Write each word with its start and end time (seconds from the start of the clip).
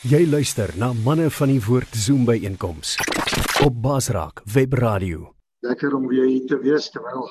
Jy 0.00 0.22
luister 0.24 0.70
na 0.80 0.94
manne 0.96 1.26
van 1.28 1.50
die 1.52 1.60
woord 1.60 1.92
Zoom 1.92 2.22
by 2.24 2.38
einkoms 2.48 2.94
op 3.60 3.74
Basraak 3.84 4.40
Web 4.48 4.72
Radio. 4.80 5.26
Lekker 5.60 5.92
om 5.92 6.06
weer 6.08 6.24
hier 6.24 6.46
te 6.48 6.56
wees 6.62 6.86
terwyl 6.88 7.26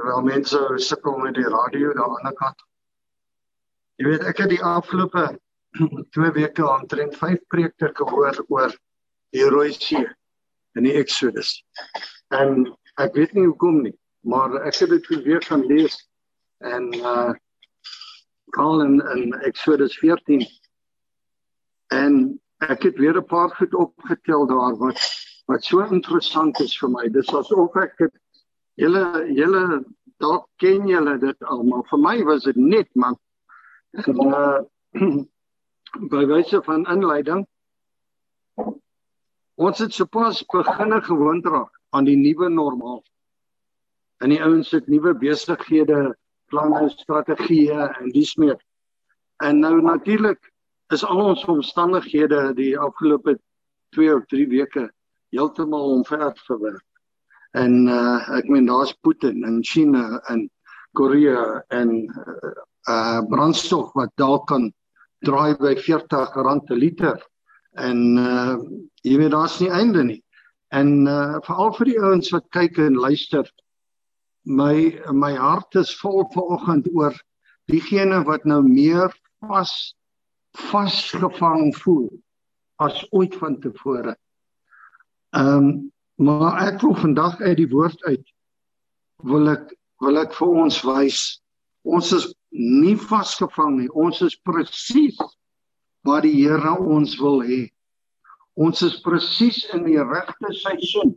terwyl 0.00 0.24
mense 0.24 0.62
sukkel 0.80 1.20
met 1.20 1.36
die 1.36 1.44
radio 1.44 1.92
daar 1.92 2.08
aan 2.08 2.16
die 2.16 2.22
ander 2.22 2.36
kant. 2.40 2.64
Jy 4.00 4.08
weet 4.08 4.26
ek 4.32 4.42
het 4.46 4.52
die 4.54 4.62
afgelope 4.64 5.28
twee 6.16 6.32
weke 6.40 6.64
omtrent 6.64 7.20
5 7.20 7.44
preekte 7.52 7.92
gehoor 8.00 8.40
oor 8.48 8.80
die 9.36 9.44
Rooi 9.44 9.76
See 9.76 10.08
en 10.72 10.88
die 10.88 10.96
Exodus. 10.96 11.58
En 12.32 12.62
ek 12.96 13.12
weet 13.12 13.36
nie 13.36 13.44
hoekom 13.44 13.82
nie, 13.84 13.98
maar 14.24 14.56
ek 14.64 14.80
het 14.80 14.96
dit 14.96 15.26
weer 15.28 15.44
gaan 15.44 15.68
lees 15.68 16.00
en 16.64 16.94
uh 16.96 17.34
Paul 18.56 18.80
in, 18.80 19.02
in 19.12 19.34
Exodus 19.44 19.98
14 20.00 20.40
En 21.94 22.40
ek 22.64 22.82
het 22.82 22.96
weer 22.96 23.16
'n 23.16 23.24
paar 23.24 23.50
goed 23.50 23.74
opgetel 23.74 24.46
daar 24.46 24.76
wat 24.76 25.00
wat 25.46 25.64
so 25.64 25.80
interessant 25.80 26.60
is 26.60 26.78
vir 26.78 26.90
my. 26.90 27.08
Dis 27.08 27.34
asof 27.34 27.76
ek 27.76 27.94
het 27.98 28.14
julle 28.74 29.26
julle 29.32 29.84
dalk 30.18 30.48
ken 30.56 30.88
julle 30.88 31.18
dit 31.18 31.42
al, 31.42 31.62
maar 31.62 31.84
vir 31.90 31.98
my 31.98 32.22
was 32.24 32.44
dit 32.44 32.56
net 32.56 32.88
man. 32.94 33.18
En 33.92 34.26
uh 34.26 34.60
by 36.12 36.24
wyse 36.26 36.62
van 36.62 36.86
inleiding 36.86 37.46
ons 39.56 39.78
het 39.78 39.92
sopas 39.92 40.42
beginne 40.52 41.00
gewoond 41.02 41.46
raak 41.46 41.72
aan 41.96 42.04
die 42.04 42.16
nuwe 42.16 42.48
normaal. 42.48 43.02
En 44.20 44.32
die 44.32 44.42
ouens 44.42 44.70
het 44.70 44.88
nuwe 44.88 45.14
besighede, 45.16 46.16
planne, 46.50 46.88
strategieë 46.90 47.88
en 48.00 48.12
dis 48.12 48.34
meer. 48.36 48.58
En 49.44 49.58
nou 49.60 49.80
natuurlik 49.82 50.52
is 50.94 51.04
al 51.04 51.22
ons 51.22 51.44
omstandighede 51.50 52.52
die 52.58 52.74
afgelope 52.78 53.36
2 53.96 54.14
of 54.14 54.26
3 54.30 54.46
weke 54.50 54.84
heeltemal 55.34 55.96
omver 55.96 56.32
verwerp. 56.46 56.84
En 57.56 57.86
uh 57.88 58.20
ek 58.36 58.50
meen 58.52 58.68
daar's 58.68 58.92
Putin 59.02 59.44
in 59.48 59.62
China 59.64 60.20
en 60.30 60.46
Korea 60.98 61.62
en 61.68 61.92
uh, 62.04 62.52
uh 62.90 63.20
brandstof 63.30 63.92
wat 63.98 64.12
dalk 64.20 64.46
kan 64.52 64.70
draai 65.24 65.56
by 65.58 65.74
40 65.80 66.36
rand 66.46 66.66
per 66.66 66.76
liter. 66.76 67.18
En 67.74 68.18
uh 68.20 68.56
jy 69.02 69.18
weet 69.18 69.34
daar's 69.34 69.58
nie 69.60 69.70
einde 69.70 70.04
nie. 70.04 70.22
En 70.70 71.06
uh 71.06 71.38
veral 71.46 71.72
vir 71.78 71.92
die 71.92 72.00
ouens 72.02 72.30
wat 72.34 72.50
kyk 72.54 72.78
en 72.78 73.00
luister 73.00 73.48
my 74.46 74.94
my 75.10 75.34
hart 75.34 75.74
is 75.74 75.90
vol 75.98 76.24
vanoggend 76.30 76.86
oor 76.94 77.14
diegene 77.66 78.22
wat 78.24 78.44
nou 78.46 78.62
meer 78.62 79.10
vas 79.42 79.94
vasgevang 80.70 81.74
voel 81.82 82.08
as 82.82 83.02
ooit 83.10 83.34
van 83.40 83.60
tevore. 83.60 84.16
Ehm 85.36 85.68
um, 85.68 85.92
maar 86.16 86.62
ek 86.72 86.80
wil 86.80 86.94
vandag 86.96 87.40
uit 87.44 87.58
die 87.58 87.68
woord 87.68 88.02
uit 88.08 88.24
wil 89.28 89.50
ek 89.52 89.74
wil 90.00 90.16
ek 90.16 90.32
vir 90.32 90.54
ons 90.64 90.78
wys 90.80 91.18
ons 91.84 92.08
is 92.16 92.24
nie 92.56 92.96
vasgevang 92.96 93.76
nie. 93.80 93.88
Ons 93.92 94.22
is 94.24 94.36
presies 94.48 95.18
waar 96.06 96.24
die 96.24 96.34
Here 96.34 96.72
ons 96.80 97.16
wil 97.20 97.42
hê. 97.44 97.66
Ons 98.56 98.82
is 98.86 98.96
presies 99.04 99.64
in 99.76 99.84
die 99.84 100.00
regte 100.00 100.52
seisoen. 100.62 101.14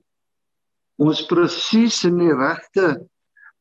Ons 0.99 1.23
presies 1.29 2.01
in 2.07 2.19
die 2.19 2.33
regte 2.35 2.97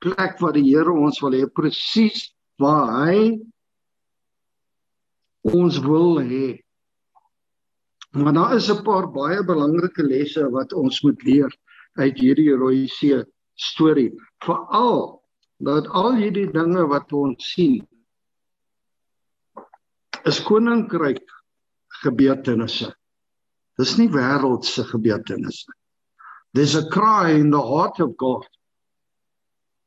plek 0.03 0.41
waar 0.43 0.57
die 0.57 0.67
Here 0.67 0.95
ons 0.95 1.21
wil 1.23 1.37
hê, 1.37 1.45
presies 1.47 2.33
waar 2.59 2.91
hy 3.05 3.39
ons 5.43 5.79
wil 5.79 6.21
hê. 6.21 6.59
Maar 8.17 8.33
daar 8.33 8.55
is 8.57 8.71
'n 8.71 8.83
paar 8.83 9.11
baie 9.13 9.45
belangrike 9.45 10.03
lesse 10.03 10.51
wat 10.51 10.73
ons 10.73 11.03
moet 11.03 11.23
leer 11.23 11.53
uit 11.99 12.19
hierdie 12.19 12.57
rooi 12.57 12.89
see 12.89 13.25
storie. 13.55 14.13
Veral 14.45 15.23
dat 15.59 15.87
al 15.89 16.15
hierdie 16.15 16.51
dinge 16.53 16.87
wat 16.87 17.13
ons 17.13 17.53
sien 17.53 17.87
is 20.25 20.43
koninkryk 20.43 21.25
gebeurtenisse. 22.03 22.95
Dis 23.79 23.97
nie 23.99 24.09
wêreldse 24.09 24.85
gebeurtenisse. 24.85 25.73
There's 26.55 26.75
a 26.75 26.89
cry 26.89 27.33
in 27.33 27.51
the 27.51 27.63
heart 27.63 28.01
of 28.01 28.17
God. 28.17 28.47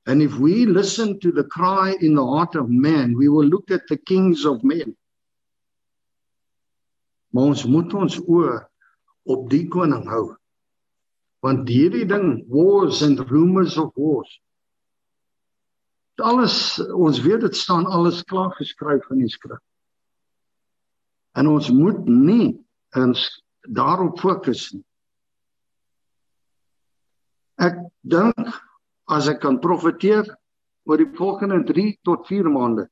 And 0.06 0.22
if 0.22 0.38
we 0.38 0.66
listen 0.66 1.20
to 1.20 1.32
the 1.32 1.44
cry 1.44 1.96
in 2.02 2.16
the 2.16 2.26
heart 2.26 2.56
of 2.56 2.70
man, 2.70 3.16
we 3.18 3.30
will 3.30 3.46
look 3.46 3.72
at 3.72 3.88
the 3.88 3.98
kings 3.98 4.46
of 4.46 4.64
men 4.64 4.96
Maar 7.32 7.52
ons 7.54 7.66
moet 7.66 7.94
ons 7.96 8.20
oë 8.20 8.60
op 9.32 9.50
die 9.52 9.66
koning 9.72 10.06
hou. 10.12 10.36
Want 11.46 11.70
hierdie 11.72 12.06
ding 12.06 12.44
wars 12.52 13.02
and 13.06 13.22
rumors 13.32 13.78
of 13.82 13.94
wars. 13.96 14.32
Alles 16.22 16.56
ons 16.94 17.22
weet 17.26 17.42
dit 17.42 17.56
staan 17.58 17.88
alles 17.90 18.22
klaar 18.30 18.52
geskryf 18.60 19.08
in 19.10 19.24
die 19.24 19.32
skrif. 19.32 19.62
En 21.34 21.48
ons 21.50 21.72
moet 21.74 22.06
nie 22.06 22.60
ons 23.00 23.24
daarop 23.66 24.20
fokus 24.20 24.68
nie. 24.76 24.84
Ek 27.62 27.78
dink 28.02 28.54
as 29.10 29.30
ek 29.32 29.42
kan 29.42 29.58
profeteer 29.64 30.28
oor 30.86 31.00
die 31.02 31.10
volgende 31.18 31.62
3 31.68 31.88
tot 32.06 32.28
4 32.30 32.50
maande 32.54 32.88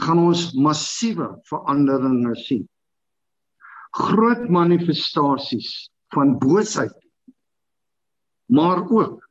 gaan 0.00 0.18
ons 0.18 0.52
massiewe 0.52 1.28
veranderinge 1.48 2.34
sien. 2.36 2.68
Groot 3.92 4.48
manifestasies 4.48 5.90
van 6.14 6.38
boosheid 6.40 6.96
maar 8.52 8.90
ook 8.90 9.28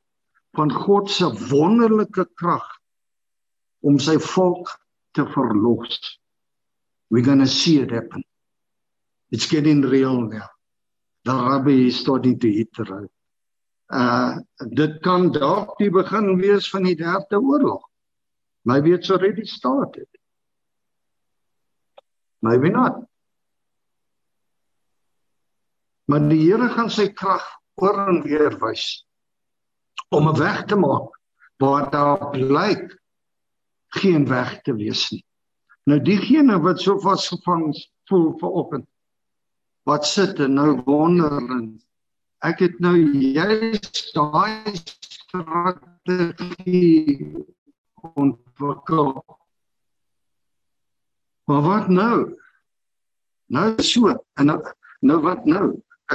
van 0.51 0.71
God 0.71 1.11
se 1.11 1.47
wonderlike 1.49 2.29
krag 2.33 2.79
om 3.79 3.99
sy 3.99 4.17
volk 4.17 4.71
te 5.11 5.25
verlos. 5.33 5.99
We're 7.07 7.25
going 7.25 7.39
to 7.39 7.47
see 7.47 7.81
it 7.81 7.91
happen. 7.91 8.23
It's 9.31 9.45
getting 9.45 9.85
real 9.85 10.21
now. 10.21 10.49
The 11.23 11.33
rabbi 11.33 11.87
is 11.87 11.99
starting 11.99 12.39
to 12.39 12.47
hit 12.47 12.73
the 12.73 12.83
road. 12.83 13.09
Uh 13.93 14.39
dit 14.71 14.99
kan 15.03 15.31
dalk 15.35 15.77
die 15.77 15.91
begin 15.91 16.37
wees 16.39 16.69
van 16.71 16.87
die 16.87 16.95
derde 16.95 17.39
oorlog. 17.39 17.83
Maybe 18.63 18.93
it's 18.93 19.11
already 19.11 19.45
started. 19.45 20.07
Maybe 22.41 22.69
not. 22.69 23.05
Maar 26.09 26.27
die 26.29 26.41
Here 26.41 26.69
gaan 26.73 26.89
sy 26.91 27.07
krag 27.13 27.45
oor 27.79 27.97
en 28.07 28.21
weer 28.25 28.57
wys 28.59 29.05
om 30.11 30.27
'n 30.27 30.37
weg 30.37 30.65
te 30.67 30.75
maak 30.75 31.15
waar 31.61 31.89
daar 31.91 32.29
blyk 32.33 32.97
geen 34.01 34.27
weg 34.27 34.61
te 34.61 34.73
wees 34.75 35.11
nie. 35.11 35.25
Nou 35.85 35.99
diegene 36.01 36.59
wat 36.61 36.81
so 36.81 36.99
vasgevang 36.99 37.75
voel 38.09 38.37
vanoggend 38.39 38.87
wat 39.83 40.05
sit 40.05 40.39
en 40.39 40.53
nou 40.53 40.81
wonder 40.85 41.37
en 41.57 41.81
ek 42.45 42.59
het 42.65 42.79
nou 42.79 42.97
juist 43.37 44.13
daai 44.13 44.75
strategie 45.31 45.85
ontwikkel 48.13 49.23
Maar 51.51 51.61
wat 51.61 51.87
nou? 51.87 52.39
Nou 53.45 53.81
so 53.83 54.07
en 54.33 54.45
nou, 54.45 54.61
nou 54.99 55.19
wat 55.21 55.45
nou? 55.45 55.65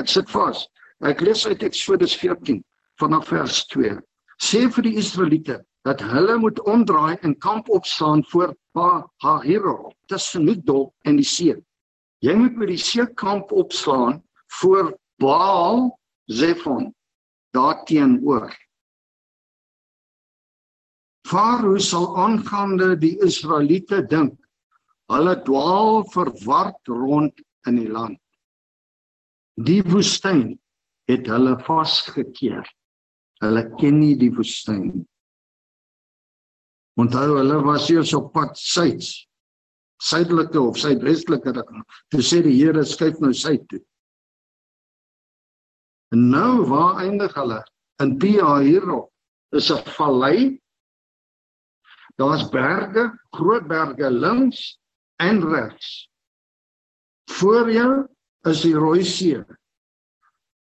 Ek 0.00 0.08
sit 0.08 0.30
vas. 0.32 0.62
Ek 1.04 1.20
lees 1.20 1.42
uit 1.44 1.60
Eksodus 1.66 2.14
14 2.16 2.62
vanaf 2.97 3.28
vers 3.28 3.58
2. 3.69 3.98
Sê 4.41 4.62
vir 4.72 4.86
die 4.86 4.94
Israeliete 4.97 5.58
dat 5.84 6.00
hulle 6.00 6.38
moet 6.41 6.62
omdraai 6.64 7.19
en 7.20 7.36
kamp 7.44 7.69
opslaan 7.69 8.24
voor 8.30 8.54
Bahiro 8.72 9.92
tussen 10.08 10.47
Migdol 10.48 10.88
en 11.04 11.20
die 11.20 11.28
see. 11.28 11.58
Jy 12.24 12.39
moet 12.41 12.56
by 12.56 12.71
die 12.72 12.80
see 12.80 13.04
kamp 13.21 13.53
opslaan 13.53 14.22
voor 14.62 14.94
Baal 15.21 15.91
Zephon 16.32 16.89
daarteenoor. 17.53 18.56
Farao 21.28 21.77
sal 21.77 22.09
aangaande 22.24 22.94
die 23.04 23.18
Israeliete 23.21 24.00
dink 24.09 24.41
Hulle 25.12 25.36
dwaal 25.47 26.03
verward 26.10 26.91
rond 26.91 27.42
in 27.68 27.78
die 27.78 27.91
land. 27.91 28.18
Die 29.56 29.80
woestyn 29.86 30.56
het 31.10 31.28
hulle 31.30 31.54
vasgekeer. 31.66 32.66
Hulle 33.44 33.62
ken 33.78 34.00
nie 34.00 34.16
die 34.18 34.32
woestyn 34.34 34.82
nie. 34.88 35.04
Onthou 36.98 37.36
hulle 37.36 37.60
was 37.64 37.91
eers 37.92 38.14
op 38.16 38.32
pad 38.34 38.56
suids. 38.58 39.26
Suidelike 40.03 40.58
of 40.60 40.78
suidwestelike 40.80 41.53
rigting. 41.54 41.84
Toe 42.12 42.22
sê 42.24 42.42
die 42.44 42.56
Here 42.56 42.82
skuif 42.84 43.20
nou 43.22 43.32
suid 43.36 43.62
toe. 43.70 43.80
En 46.12 46.28
nou 46.32 46.66
waar 46.68 47.03
eindig 47.04 47.34
hulle? 47.36 47.60
In 48.03 48.16
Pia 48.20 48.58
hierop 48.64 49.12
is 49.56 49.70
'n 49.70 49.84
vallei. 49.97 50.58
Daar's 52.18 52.48
berge, 52.50 53.12
groot 53.32 53.68
berge 53.68 54.10
links 54.10 54.76
en 55.16 55.41
regs. 55.45 56.09
Voor 57.30 57.72
jou 57.72 58.07
is 58.48 58.63
die 58.63 58.74
Rooi 58.74 59.04
See. 59.04 59.41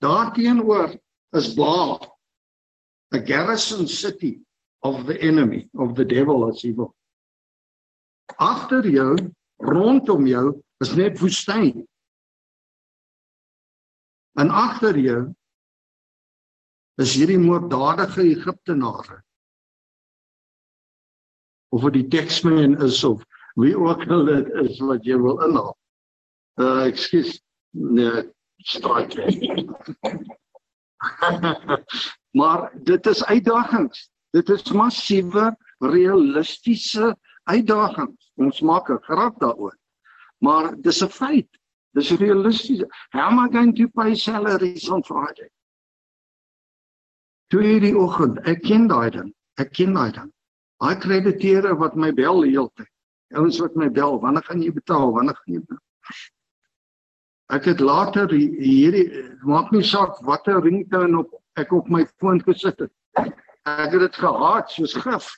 Daarteenoor 0.04 0.94
is 1.36 1.54
Baal, 1.54 2.18
a 3.14 3.18
garrison 3.18 3.88
city 3.88 4.40
of 4.78 5.06
the 5.06 5.18
enemy, 5.20 5.68
of 5.74 5.94
the 5.94 6.04
devil 6.04 6.48
as 6.48 6.64
evil. 6.64 6.94
Agter 8.40 8.86
jou, 8.88 9.16
rondom 9.56 10.26
jou 10.26 10.62
is 10.80 10.94
net 10.96 11.18
woestyn. 11.20 11.84
En 14.38 14.50
agter 14.50 14.98
jou 14.98 15.20
is 17.02 17.14
hierdie 17.18 17.40
moorddadige 17.40 18.22
Egiptenare. 18.22 19.20
Of 21.74 21.86
dit 21.88 22.02
die 22.02 22.08
teksmen 22.18 22.76
is 22.82 23.00
of 23.06 23.24
wie 23.60 23.76
ook 23.78 24.06
al 24.10 24.24
dit 24.24 24.50
is 24.64 24.78
wat 24.82 25.04
jy 25.06 25.18
wil 25.20 25.38
inhaal. 25.46 25.74
Uh 26.60 26.86
ekskuus, 26.86 27.38
nee, 27.70 28.24
straat. 28.56 29.14
maar 32.40 32.70
dit 32.82 33.06
is 33.06 33.24
uitdagings. 33.24 34.08
Dit 34.34 34.48
is 34.48 34.72
massiewe 34.72 35.54
realistiese 35.78 37.14
uitdagings. 37.50 38.32
Ons 38.34 38.60
maak 38.60 38.90
'n 38.90 39.02
grap 39.02 39.40
daaroor. 39.40 39.76
Maar 40.38 40.74
dis 40.80 41.02
'n 41.02 41.08
feit. 41.08 41.50
Dis 41.94 42.10
realisties. 42.10 42.82
How 43.10 43.30
am 43.30 43.38
I 43.38 43.48
going 43.52 43.74
to 43.76 43.88
pay 43.88 44.14
salaries 44.14 44.88
on 44.88 45.04
Friday? 45.04 45.48
Toe 47.48 47.80
die 47.80 47.94
oggend, 47.94 48.40
ek 48.50 48.64
ken 48.66 48.88
daai 48.88 49.10
ding. 49.10 49.30
Ek 49.62 49.70
ken 49.72 49.94
daai 49.94 50.10
ding. 50.10 50.32
Daai 50.82 50.96
krediteure 50.98 51.76
wat 51.78 51.94
my 51.94 52.10
bel 52.12 52.42
heeltyd. 52.42 52.90
Ouens 53.34 53.58
wat 53.62 53.74
my 53.78 53.90
bel, 53.90 54.20
wanneer 54.22 54.44
gaan 54.46 54.62
jy 54.62 54.72
betaal? 54.72 55.12
Wanneer 55.12 55.36
gaan 55.40 55.54
jy 55.58 55.62
betaal? 55.64 55.82
Ek 57.52 57.66
het 57.68 57.80
later 57.80 58.30
hierdie 58.32 59.06
maak 59.44 59.72
nie 59.74 59.84
saak 59.84 60.16
watter 60.24 60.62
ringtone 60.64 61.20
op 61.20 61.34
ek 61.60 61.72
op 61.76 61.90
my 61.92 62.04
foon 62.18 62.40
gesit 62.42 62.80
het. 62.80 62.92
Ek 63.68 63.92
het 63.92 64.00
dit 64.00 64.16
gehaat 64.20 64.72
soos 64.72 64.94
gif. 65.04 65.28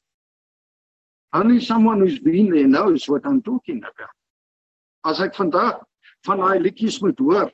Only 1.37 1.61
someone 1.61 2.01
who's 2.01 2.21
been 2.23 2.51
there 2.51 2.69
knows 2.69 3.09
what 3.09 3.27
I'm 3.27 3.43
talking 3.43 3.83
about. 3.83 4.15
As 5.05 5.21
ek 5.21 5.35
vandag 5.37 5.83
van 6.27 6.41
daai 6.41 6.63
liedjies 6.63 7.01
moet 7.03 7.19
hoor, 7.19 7.51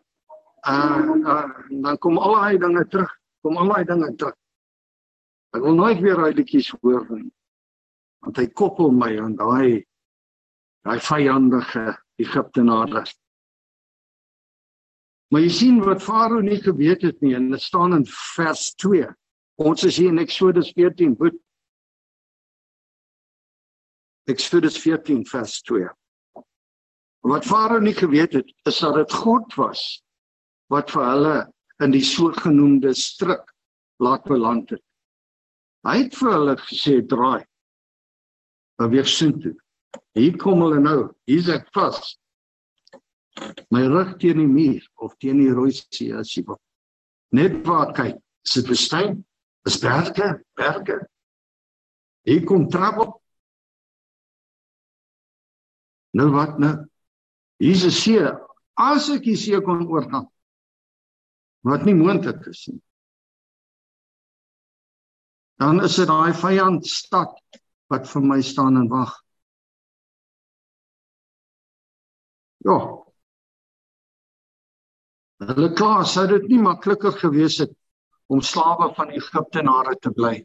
uh, 0.69 1.01
uh 1.27 1.49
dan 1.71 1.99
kom 1.99 2.21
al 2.21 2.37
daai 2.37 2.59
dinge 2.61 2.85
terug, 2.93 3.11
kom 3.43 3.57
al 3.57 3.73
daai 3.73 3.85
dinge 3.89 4.13
terug. 4.21 4.37
Ek 5.57 5.65
wil 5.65 5.77
nooit 5.81 6.01
weer 6.01 6.21
daai 6.21 6.37
liedjies 6.37 6.71
hoor 6.81 7.09
nie. 7.11 7.33
Want 8.23 8.39
hy 8.39 8.47
koppel 8.53 8.93
my 8.95 9.11
aan 9.21 9.35
daai 9.41 9.83
daai 10.83 11.01
vyandige 11.01 11.97
Egiptenare. 12.23 13.05
Maar 15.33 15.47
jy 15.47 15.53
sien 15.55 15.79
wat 15.87 16.03
Farao 16.05 16.43
nie 16.45 16.61
geweet 16.61 17.07
het 17.07 17.23
nie 17.25 17.33
en 17.39 17.51
dit 17.55 17.63
staan 17.63 17.95
in 17.97 18.05
vers 18.07 18.73
2. 18.83 19.07
Ons 19.63 19.85
is 19.89 19.97
hier 20.01 20.13
in 20.13 20.21
Eksodus 20.21 20.73
14, 20.77 21.15
boet. 21.17 21.39
Eksodus 24.29 24.77
14 24.83 25.25
vers 25.31 25.61
2. 25.71 25.89
Wat 27.25 27.47
Farao 27.47 27.81
nie 27.81 27.97
geweet 27.97 28.37
het 28.37 28.53
is 28.69 28.83
dat 28.83 28.99
dit 28.99 29.19
God 29.23 29.55
was 29.57 30.03
wat 30.73 30.91
vir 30.93 31.05
hulle 31.05 31.37
in 31.85 31.93
die 31.95 32.05
sogenaamde 32.05 32.93
stryk 32.97 33.45
laat 34.03 34.25
beland 34.29 34.71
het. 34.73 34.83
Hy 35.87 35.97
het 36.05 36.17
vir 36.17 36.33
hulle 36.33 36.55
gesê 36.61 37.01
draai. 37.07 37.43
Beweeg 38.81 39.09
sin 39.11 39.35
toe. 39.43 39.55
Hier 40.17 40.37
kom 40.41 40.61
hulle 40.65 40.81
nou. 40.81 40.99
Hier's 41.29 41.49
ek 41.53 41.69
vas 41.77 42.17
my 43.73 43.87
rug 43.89 44.19
teen 44.21 44.43
die 44.43 44.49
muur 44.49 44.85
of 45.01 45.15
teen 45.23 45.41
die 45.41 45.53
rooi 45.53 45.73
see 45.73 46.13
as 46.13 46.35
jy 46.37 46.45
wil. 46.47 46.59
Net 47.33 47.63
waar 47.65 47.95
kyk, 47.97 48.19
is 48.45 48.59
dit 48.59 48.69
woestyn, 48.69 49.23
is 49.69 49.79
berge, 49.81 50.29
berge. 50.59 50.99
Hier 52.29 52.45
kom 52.47 52.69
trouble. 52.71 53.09
Nou 56.13 56.29
wat 56.35 56.59
nou? 56.61 56.75
Hier's 57.63 57.85
'n 57.85 57.91
see. 57.91 58.21
As 58.77 59.09
ek 59.11 59.25
die 59.25 59.37
see 59.37 59.61
kon 59.61 59.87
oorgaan. 59.89 60.29
Wat 61.65 61.85
nie 61.85 61.95
moontlik 61.95 62.47
is 62.47 62.67
nie. 62.69 62.83
Dan 65.63 65.83
is 65.85 65.97
dit 65.97 66.09
daai 66.09 66.33
vyand 66.35 66.87
stad 66.87 67.39
wat 67.93 68.09
vir 68.09 68.23
my 68.23 68.41
staan 68.43 68.77
en 68.77 68.89
wag. 68.89 69.13
Ja, 72.65 73.03
Hulle 75.43 75.73
kla 75.75 76.05
sou 76.07 76.23
dit 76.31 76.45
nie 76.53 76.61
makliker 76.63 77.15
gewees 77.19 77.59
het 77.63 77.73
om 78.33 78.43
slawe 78.47 78.93
van 78.97 79.11
Egiptenare 79.11 79.97
te 79.99 80.13
bly. 80.15 80.37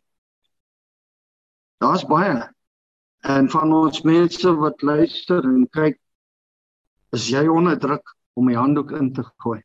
Daar's 1.83 2.05
baie 2.09 2.39
en 3.33 3.49
van 3.53 3.73
ons 3.77 4.01
mense 4.07 4.53
wat 4.61 4.81
luister 4.81 5.45
en 5.45 5.67
kyk 5.77 5.99
is 7.13 7.29
jy 7.29 7.45
onderdruk 7.51 8.15
om 8.37 8.49
die 8.49 8.57
handdoek 8.57 8.95
in 8.97 9.11
te 9.13 9.25
gooi 9.43 9.59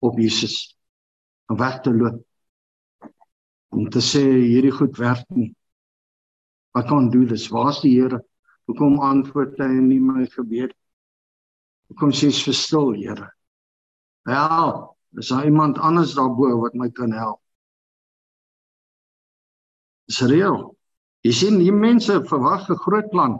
op 0.00 0.18
Jesus 0.20 0.56
en 1.52 1.60
weg 1.60 1.80
te 1.84 1.92
loop 1.92 2.22
om 3.72 3.88
te 3.92 4.00
sê 4.04 4.22
hierdie 4.24 4.72
goed 4.72 4.96
werk 5.00 5.28
nie. 5.32 5.52
Wat 6.72 6.88
kan 6.88 7.10
doen 7.12 7.28
dis? 7.28 7.50
Waar's 7.52 7.80
die 7.84 7.94
Here? 7.98 8.20
Hoekom 8.68 8.98
antwoord 9.04 9.60
hy 9.60 9.72
nie 9.80 10.00
my 10.00 10.24
gebed? 10.32 10.72
Hoekom 11.92 12.12
sê 12.16 12.30
jy 12.30 12.40
verstil, 12.46 12.94
Here? 12.96 13.26
Help. 14.24 14.96
Is 15.20 15.28
daar 15.28 15.44
iemand 15.44 15.76
anders 15.78 16.14
daarbo 16.16 16.48
wat 16.62 16.72
my 16.74 16.88
kan 16.88 17.12
help? 17.12 17.40
Dis 20.08 20.22
reël. 20.24 20.70
Jy 21.20 21.32
sien 21.36 21.58
die 21.60 21.72
mense 21.72 22.16
verwag 22.30 22.64
'n 22.70 22.80
groot 22.80 23.10
plan 23.10 23.34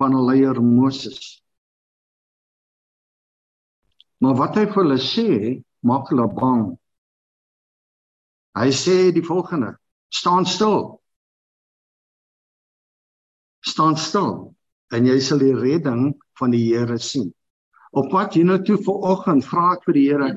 van 0.00 0.16
'n 0.16 0.24
leier 0.24 0.56
Moses. 0.62 1.42
Maar 4.20 4.34
wat 4.40 4.56
hy 4.56 4.64
vir 4.64 4.82
hulle 4.82 4.98
sê, 4.98 5.28
maak 5.84 6.08
hulle 6.08 6.26
bang. 6.40 6.64
Hy 8.56 8.70
sê 8.72 9.12
die 9.12 9.24
volgende: 9.24 9.76
Staan 10.08 10.46
stil. 10.46 11.02
Staan 13.60 13.96
stil 13.96 14.56
en 14.96 15.06
jy 15.06 15.20
sal 15.20 15.38
die 15.38 15.54
redding 15.54 16.16
van 16.40 16.50
die 16.50 16.64
Here 16.72 16.98
sien. 16.98 17.34
Op 17.90 18.08
pad 18.10 18.34
hiernatoe 18.34 18.78
vanoggend 18.86 19.44
vra 19.50 19.72
ek 19.74 19.84
vir 19.88 19.96
die 19.98 20.06
Here, 20.10 20.30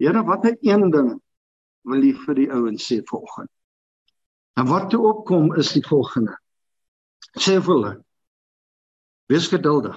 Here, 0.00 0.22
watter 0.24 0.56
een 0.64 0.88
ding 0.92 1.12
wil 1.86 2.04
U 2.08 2.12
vir 2.24 2.38
die 2.40 2.48
ouens 2.52 2.86
sê 2.88 3.02
vanoggend? 3.04 3.50
En 4.56 4.68
wat 4.70 4.88
toe 4.90 5.02
opkom 5.04 5.52
is 5.60 5.74
die 5.76 5.84
volgende. 5.84 6.38
Sê 7.36 7.58
vir 7.60 7.72
hulle: 7.74 7.92
Wees 9.28 9.48
geduldig. 9.52 9.96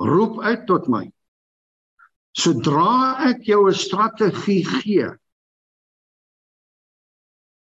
Roep 0.00 0.40
uit 0.40 0.64
tot 0.66 0.88
my. 0.88 1.04
Sodra 2.32 3.28
ek 3.28 3.44
jou 3.44 3.68
'n 3.68 3.76
strategie 3.76 4.64
gee, 4.64 5.12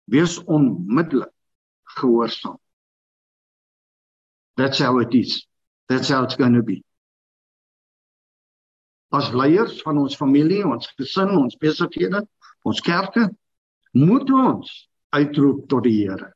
wees 0.06 0.38
onmiddellik 0.46 1.34
gehoorsaam. 1.98 2.60
That's 4.56 4.80
how 4.80 5.00
it 5.00 5.14
is. 5.14 5.48
That's 5.88 6.10
how 6.10 6.24
it's 6.24 6.36
going 6.36 6.54
to 6.54 6.62
be 6.62 6.84
as 9.14 9.30
leiers 9.34 9.82
van 9.86 10.00
ons 10.02 10.18
familie, 10.18 10.64
ons 10.66 10.90
gesin, 10.98 11.36
ons 11.38 11.58
besighede, 11.62 12.24
ons 12.66 12.82
kerke, 12.82 13.28
moet 13.94 14.30
ons 14.34 14.72
uitroep 15.14 15.68
tot 15.70 15.86
die 15.86 16.00
Here 16.02 16.32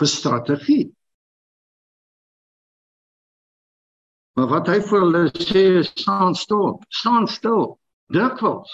vir 0.00 0.08
strategie. 0.08 0.86
Maar 4.32 4.48
wat 4.48 4.70
hy 4.72 4.78
vir 4.80 5.04
hulle 5.04 5.22
sê, 5.36 5.64
staan 5.84 6.32
stil, 6.38 6.78
staan 6.88 7.28
stil. 7.28 7.76
Dikwels 8.12 8.72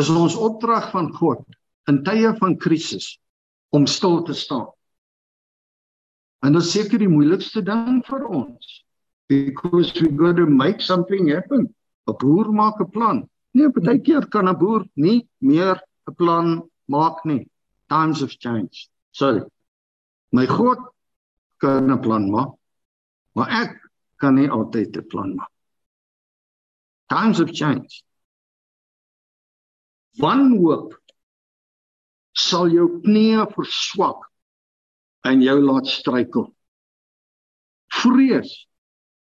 is 0.00 0.10
ons 0.12 0.36
opdrag 0.36 0.90
van 0.92 1.08
God 1.16 1.42
in 1.88 2.02
tye 2.04 2.30
van 2.38 2.58
krisis 2.60 3.14
om 3.72 3.88
stil 3.88 4.20
te 4.28 4.36
staan. 4.36 4.68
En 6.44 6.56
dit 6.56 6.64
is 6.64 6.72
seker 6.74 7.00
die 7.00 7.10
moeilikste 7.10 7.62
ding 7.64 8.02
vir 8.08 8.24
ons 8.28 8.78
because 9.32 9.92
we 10.00 10.10
got 10.16 10.36
to 10.36 10.46
make 10.46 10.84
something 10.84 11.30
happen. 11.32 11.70
'n 12.06 12.16
boer 12.20 12.46
maak 12.52 12.80
'n 12.80 12.90
plan. 12.90 13.18
Nee, 13.54 13.68
baie 13.68 14.00
keer 14.06 14.24
kan 14.32 14.48
'n 14.48 14.58
boer 14.58 14.82
nie 14.96 15.28
meer 15.40 15.76
'n 16.08 16.14
plan 16.14 16.46
maak 16.88 17.24
nie. 17.24 17.48
Times 17.88 18.20
have 18.20 18.36
changed. 18.38 18.90
Sorry. 19.12 19.42
My 20.32 20.46
God 20.46 20.78
kan 21.60 21.90
'n 21.90 22.00
plan 22.00 22.30
maak, 22.30 22.52
maar 23.34 23.48
ek 23.62 23.72
kan 24.20 24.34
nie 24.34 24.48
altyd 24.48 24.96
'n 24.96 25.08
plan 25.08 25.36
maak. 25.36 25.52
Times 27.08 27.38
have 27.38 27.52
changed. 27.52 28.04
Wanhoop 30.18 30.96
sal 32.32 32.68
jou 32.72 32.88
knieë 33.04 33.46
verswak 33.54 34.26
en 35.24 35.42
jou 35.42 35.58
laat 35.60 35.86
struikel. 35.86 36.48
Vrees 37.92 38.66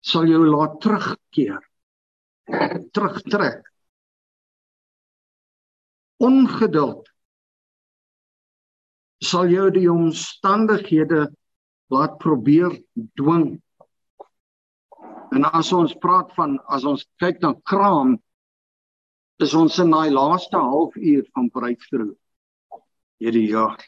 sal 0.02 0.26
jou 0.26 0.42
laat 0.46 0.80
terugkeer. 0.82 1.62
Terugtrek. 2.48 3.64
Ongeduld 6.24 7.08
sal 9.22 9.50
jou 9.50 9.66
die 9.74 9.88
omstandighede 9.90 11.26
laat 11.92 12.16
probeer 12.22 12.74
dwing. 13.18 13.58
En 15.34 15.44
as 15.52 15.72
ons 15.76 15.92
praat 16.00 16.32
van 16.38 16.56
as 16.72 16.86
ons 16.88 17.04
kyk 17.20 17.42
na 17.44 17.52
kraam 17.68 18.16
is 19.42 19.54
ons 19.54 19.76
in 19.82 19.92
daai 19.92 20.10
laaste 20.10 20.58
halfuur 20.58 21.26
van 21.34 21.50
breakthrough 21.54 22.14
hierdie 23.22 23.48
jaar. 23.50 23.78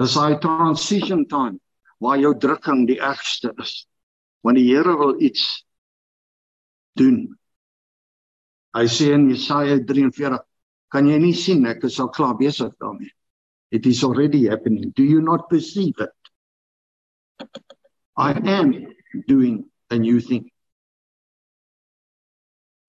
Dis 0.00 0.16
daai 0.16 0.40
transition 0.42 1.26
time 1.28 1.60
waar 2.00 2.18
jou 2.20 2.32
drukking 2.36 2.86
die 2.88 3.00
ergste 3.00 3.52
is. 3.60 3.84
Want 4.44 4.56
die 4.56 4.68
Here 4.68 4.96
wil 4.96 5.20
iets 5.20 5.64
doen. 6.96 7.39
Hy 8.76 8.86
sê 8.86 9.12
in 9.14 9.28
Jesaja 9.30 9.78
43, 9.82 10.38
kan 10.90 11.08
jy 11.08 11.18
nie 11.18 11.34
sien 11.34 11.66
ek 11.66 11.84
is 11.88 11.98
al 12.02 12.10
klaar 12.14 12.36
besig 12.38 12.70
daarmee. 12.78 13.10
It 13.70 13.86
is 13.86 14.02
already 14.04 14.46
happening. 14.46 14.90
Do 14.94 15.02
you 15.02 15.20
not 15.22 15.48
perceive 15.48 15.94
it? 15.98 16.14
I 18.16 18.32
am 18.32 18.72
doing 19.26 19.64
a 19.90 19.98
new 19.98 20.20
thing. 20.20 20.50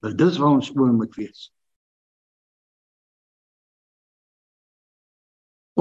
Dit 0.02 0.22
is 0.22 0.38
waar 0.42 0.58
ons 0.58 0.72
oor 0.76 0.94
moet 0.94 1.16
wees. 1.16 1.50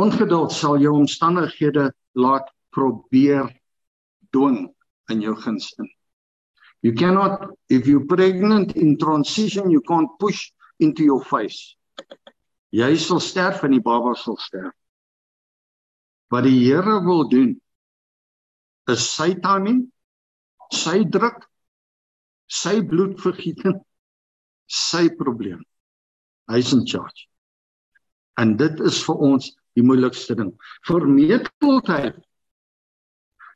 Ongeduld 0.00 0.52
sal 0.52 0.78
jou 0.80 0.92
omstandighede 0.96 1.90
laat 2.12 2.52
probeer 2.72 3.48
dwing 4.32 4.68
in 5.10 5.24
jou 5.24 5.34
gunste. 5.36 5.88
You 6.82 6.92
cannot 6.92 7.50
if 7.68 7.86
you 7.86 8.06
pregnant 8.06 8.76
in 8.76 8.96
transition 8.98 9.70
you 9.70 9.82
can't 9.82 10.08
push 10.18 10.50
into 10.78 11.04
your 11.04 11.22
face. 11.24 11.76
Jy 12.72 12.94
sal 12.96 13.20
sterf 13.20 13.64
en 13.66 13.74
die 13.74 13.84
baba 13.84 14.14
sal 14.16 14.38
sterf. 14.40 14.72
Wat 16.30 16.46
die 16.46 16.56
Here 16.62 17.00
wil 17.04 17.26
doen 17.28 17.56
is 18.88 19.04
sy 19.10 19.34
timing, 19.42 19.88
sy 20.72 21.02
druk, 21.04 21.42
sy 22.50 22.80
bloedvergieting, 22.86 23.80
sy 24.70 25.08
probleem. 25.18 25.60
Hy's 26.50 26.72
in 26.74 26.86
charge. 26.86 27.26
En 28.40 28.56
dit 28.58 28.80
is 28.86 29.02
vir 29.04 29.22
ons 29.26 29.50
die 29.76 29.84
moeilikste 29.86 30.34
ding. 30.38 30.54
Vermeteldheid 30.88 32.16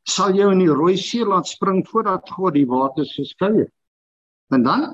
sal 0.08 0.37
jou 0.37 0.50
in 0.52 0.61
die 0.62 0.73
rooi 0.73 0.96
see 1.00 1.25
laat 1.25 1.49
spring 1.49 1.82
voordat 1.88 2.30
God 2.37 2.54
die 2.56 2.66
waters 2.68 3.14
geskei 3.16 3.52
het. 3.56 3.73
En 4.52 4.62
dan 4.66 4.87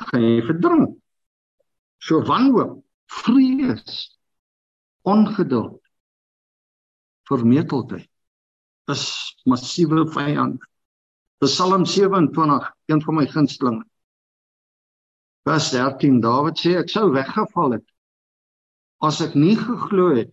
gaan 0.00 0.24
jy 0.24 0.42
verdrink. 0.46 0.98
So 2.04 2.20
wanhoop, 2.26 2.82
vrees, 3.22 4.18
ongeduld, 5.08 5.80
vermeteldheid 7.28 8.10
is 8.92 9.04
massiewe 9.48 10.04
vyand. 10.12 10.60
Psalm 11.44 11.84
27, 11.88 12.68
een 12.88 13.00
van 13.04 13.16
my 13.16 13.24
gunstelinge. 13.28 13.84
Vers 15.44 15.70
13 15.72 16.20
Dawid 16.24 16.60
sê 16.60 16.78
ek 16.80 16.92
sou 16.92 17.10
weggeval 17.12 17.78
het 17.78 17.86
as 19.04 19.20
ek 19.20 19.34
nie 19.36 19.56
geglo 19.58 20.14
het 20.16 20.32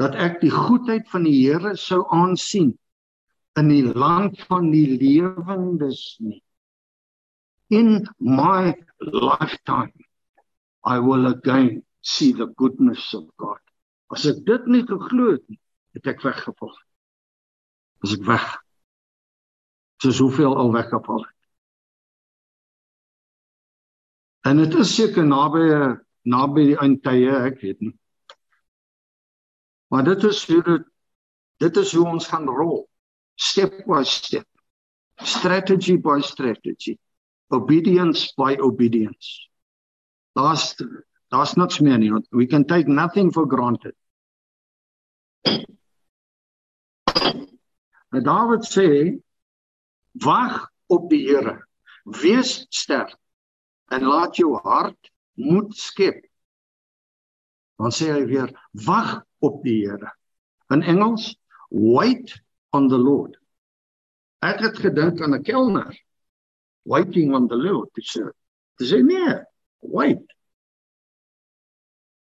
dat 0.00 0.16
ek 0.16 0.40
die 0.40 0.52
goedheid 0.52 1.08
van 1.12 1.26
die 1.28 1.36
Here 1.42 1.74
sou 1.76 2.02
aansien 2.14 2.72
in 3.60 3.68
die 3.68 3.84
land 3.84 4.40
van 4.48 4.70
die 4.72 4.96
lewendes 4.96 6.16
nie. 6.24 6.40
In 7.68 8.06
my 8.18 8.72
lifetime 8.98 9.92
I 10.88 10.98
will 10.98 11.26
again 11.28 11.82
see 12.00 12.32
the 12.32 12.48
goodness 12.56 13.12
of 13.14 13.28
God. 13.36 13.60
As 14.10 14.24
ek 14.26 14.40
dit 14.48 14.66
nie 14.66 14.86
geglo 14.88 15.34
het 15.34 15.44
nie, 15.52 15.60
het 15.94 16.08
ek 16.14 16.24
weggeval 16.24 16.72
as 18.00 18.14
ek 18.16 18.24
weg. 18.24 18.46
Soos 20.00 20.20
hoeveel 20.24 20.56
al 20.56 20.72
weggeval 20.72 21.24
het. 21.26 21.36
En 24.48 24.56
dit 24.56 24.74
is 24.80 24.94
seker 24.96 25.26
naby 25.28 25.66
naby 26.24 26.70
die 26.70 26.78
eindtye, 26.80 27.34
ek 27.48 27.60
weet 27.60 27.80
nie. 27.84 27.94
Maar 29.90 30.04
dit 30.04 30.22
is 30.22 30.46
hoe 30.46 30.62
dit 30.62 30.86
dit 31.60 31.76
is 31.76 31.92
hoe 31.92 32.06
ons 32.06 32.26
gaan 32.26 32.46
rol. 32.48 32.88
Step 33.34 33.82
by 33.86 34.02
step. 34.02 34.46
Strategy 35.16 35.98
by 36.00 36.20
strategy. 36.24 36.94
Obedience 37.48 38.32
by 38.36 38.56
obedience. 38.60 39.48
Daar's 40.38 40.76
daar's 41.28 41.54
niks 41.54 41.80
meer 41.80 41.98
nie. 41.98 42.12
We 42.30 42.46
can 42.46 42.64
take 42.64 42.88
nothing 42.88 43.32
for 43.32 43.48
granted. 43.48 43.94
En 48.10 48.22
Dawid 48.22 48.64
sê 48.66 48.86
wag 50.22 50.70
op 50.86 51.10
die 51.10 51.26
Here. 51.26 51.58
Wees 52.04 52.66
sterk 52.70 53.16
en 53.90 54.06
laat 54.06 54.38
jou 54.38 54.54
hart 54.62 55.10
moed 55.34 55.74
skep. 55.76 56.22
Dan 57.78 57.94
sê 57.94 58.10
hy 58.14 58.24
weer 58.30 58.54
wag 58.86 59.20
op 59.40 59.62
die 59.64 59.86
Here. 59.86 60.12
In 60.70 60.82
Engels 60.82 61.32
wait 61.70 62.34
on 62.70 62.88
the 62.88 62.98
Lord. 62.98 63.36
Ek 64.44 64.60
het 64.64 64.78
gedink 64.78 65.20
aan 65.20 65.34
'n 65.34 65.42
kelner 65.42 65.92
waiting 66.82 67.34
on 67.34 67.48
the 67.48 67.56
Lord. 67.56 67.88
Dis 67.94 68.18
dis 68.76 68.92
nee, 68.92 69.34
wait. 69.80 70.24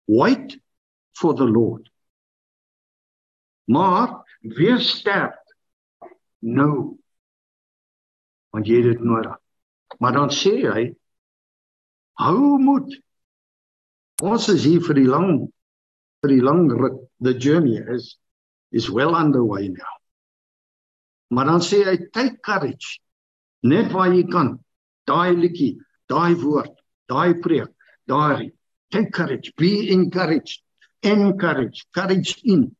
Wait 0.06 0.60
for 1.12 1.34
the 1.34 1.44
Lord. 1.44 1.90
Maar 3.64 4.38
wees 4.40 4.88
sterk 4.98 5.38
nou. 6.38 6.98
Want 8.50 8.66
jy 8.66 8.82
dit 8.82 9.00
nodig. 9.00 9.38
Maar 9.98 10.12
dan 10.12 10.30
sê 10.34 10.52
hy 10.66 10.84
hou 12.20 12.58
moed. 12.60 12.92
Ons 14.22 14.48
is 14.52 14.66
hier 14.68 14.82
vir 14.84 14.98
die 15.00 15.08
lang 15.08 15.46
vir 16.22 16.34
die 16.34 16.42
lang 16.42 16.68
rit. 16.70 16.98
The 17.20 17.34
journey 17.34 17.78
is 17.78 18.16
is 18.72 18.88
well 18.90 19.14
underway 19.14 19.68
now. 19.68 19.94
Maar 21.30 21.46
dan 21.46 21.60
sê 21.60 21.84
hy 21.84 21.96
take 22.12 22.40
courage. 22.40 23.00
Net 23.62 23.92
waar 23.92 24.12
jy 24.12 24.24
kan. 24.30 24.58
Daai 25.06 25.34
liedjie, 25.36 25.76
daai 26.08 26.34
woord, 26.38 26.72
daai 27.10 27.34
preek, 27.42 27.70
daai 28.08 28.52
take 28.90 29.12
courage, 29.12 29.52
be 29.56 29.90
encouraged. 29.90 30.62
Encourage, 31.02 31.86
courage 31.90 32.38
in, 32.44 32.76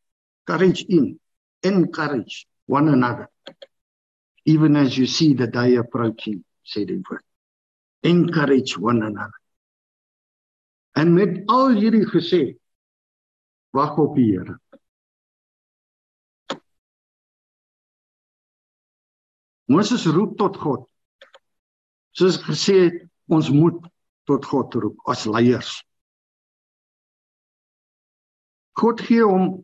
courage 0.47 0.85
in, 0.89 1.19
encourage 1.63 2.47
one 2.67 2.89
another 2.89 3.29
even 4.45 4.77
as 4.77 4.97
you 4.99 5.07
see 5.07 5.35
the 5.35 5.47
day 5.47 5.77
approaching 5.77 6.45
said 6.65 6.89
die 6.89 7.03
woord 7.09 7.23
encourage 8.03 8.73
one 8.79 9.03
another 9.03 9.41
en 11.03 11.15
met 11.15 11.43
al 11.57 11.77
hierdie 11.79 12.07
gesê 12.15 12.43
wag 13.77 13.99
op 14.03 14.17
die 14.17 14.29
Here 14.33 14.59
Moses 19.73 20.05
roep 20.07 20.37
tot 20.41 20.59
God 20.61 20.89
soos 22.19 22.41
gesê 22.45 22.77
het 22.87 22.99
ons 23.33 23.49
moet 23.53 23.79
tot 24.29 24.45
God 24.49 24.75
roep 24.83 25.09
as 25.13 25.25
leiers 25.29 25.79
God 28.81 29.01
gee 29.05 29.25
hom 29.25 29.63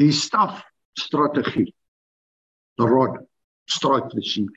die 0.00 0.12
staf 0.16 0.62
strategie 0.96 1.70
the 2.80 2.86
rod 2.86 3.18
strike 3.70 4.08
the 4.10 4.22
sheep. 4.22 4.50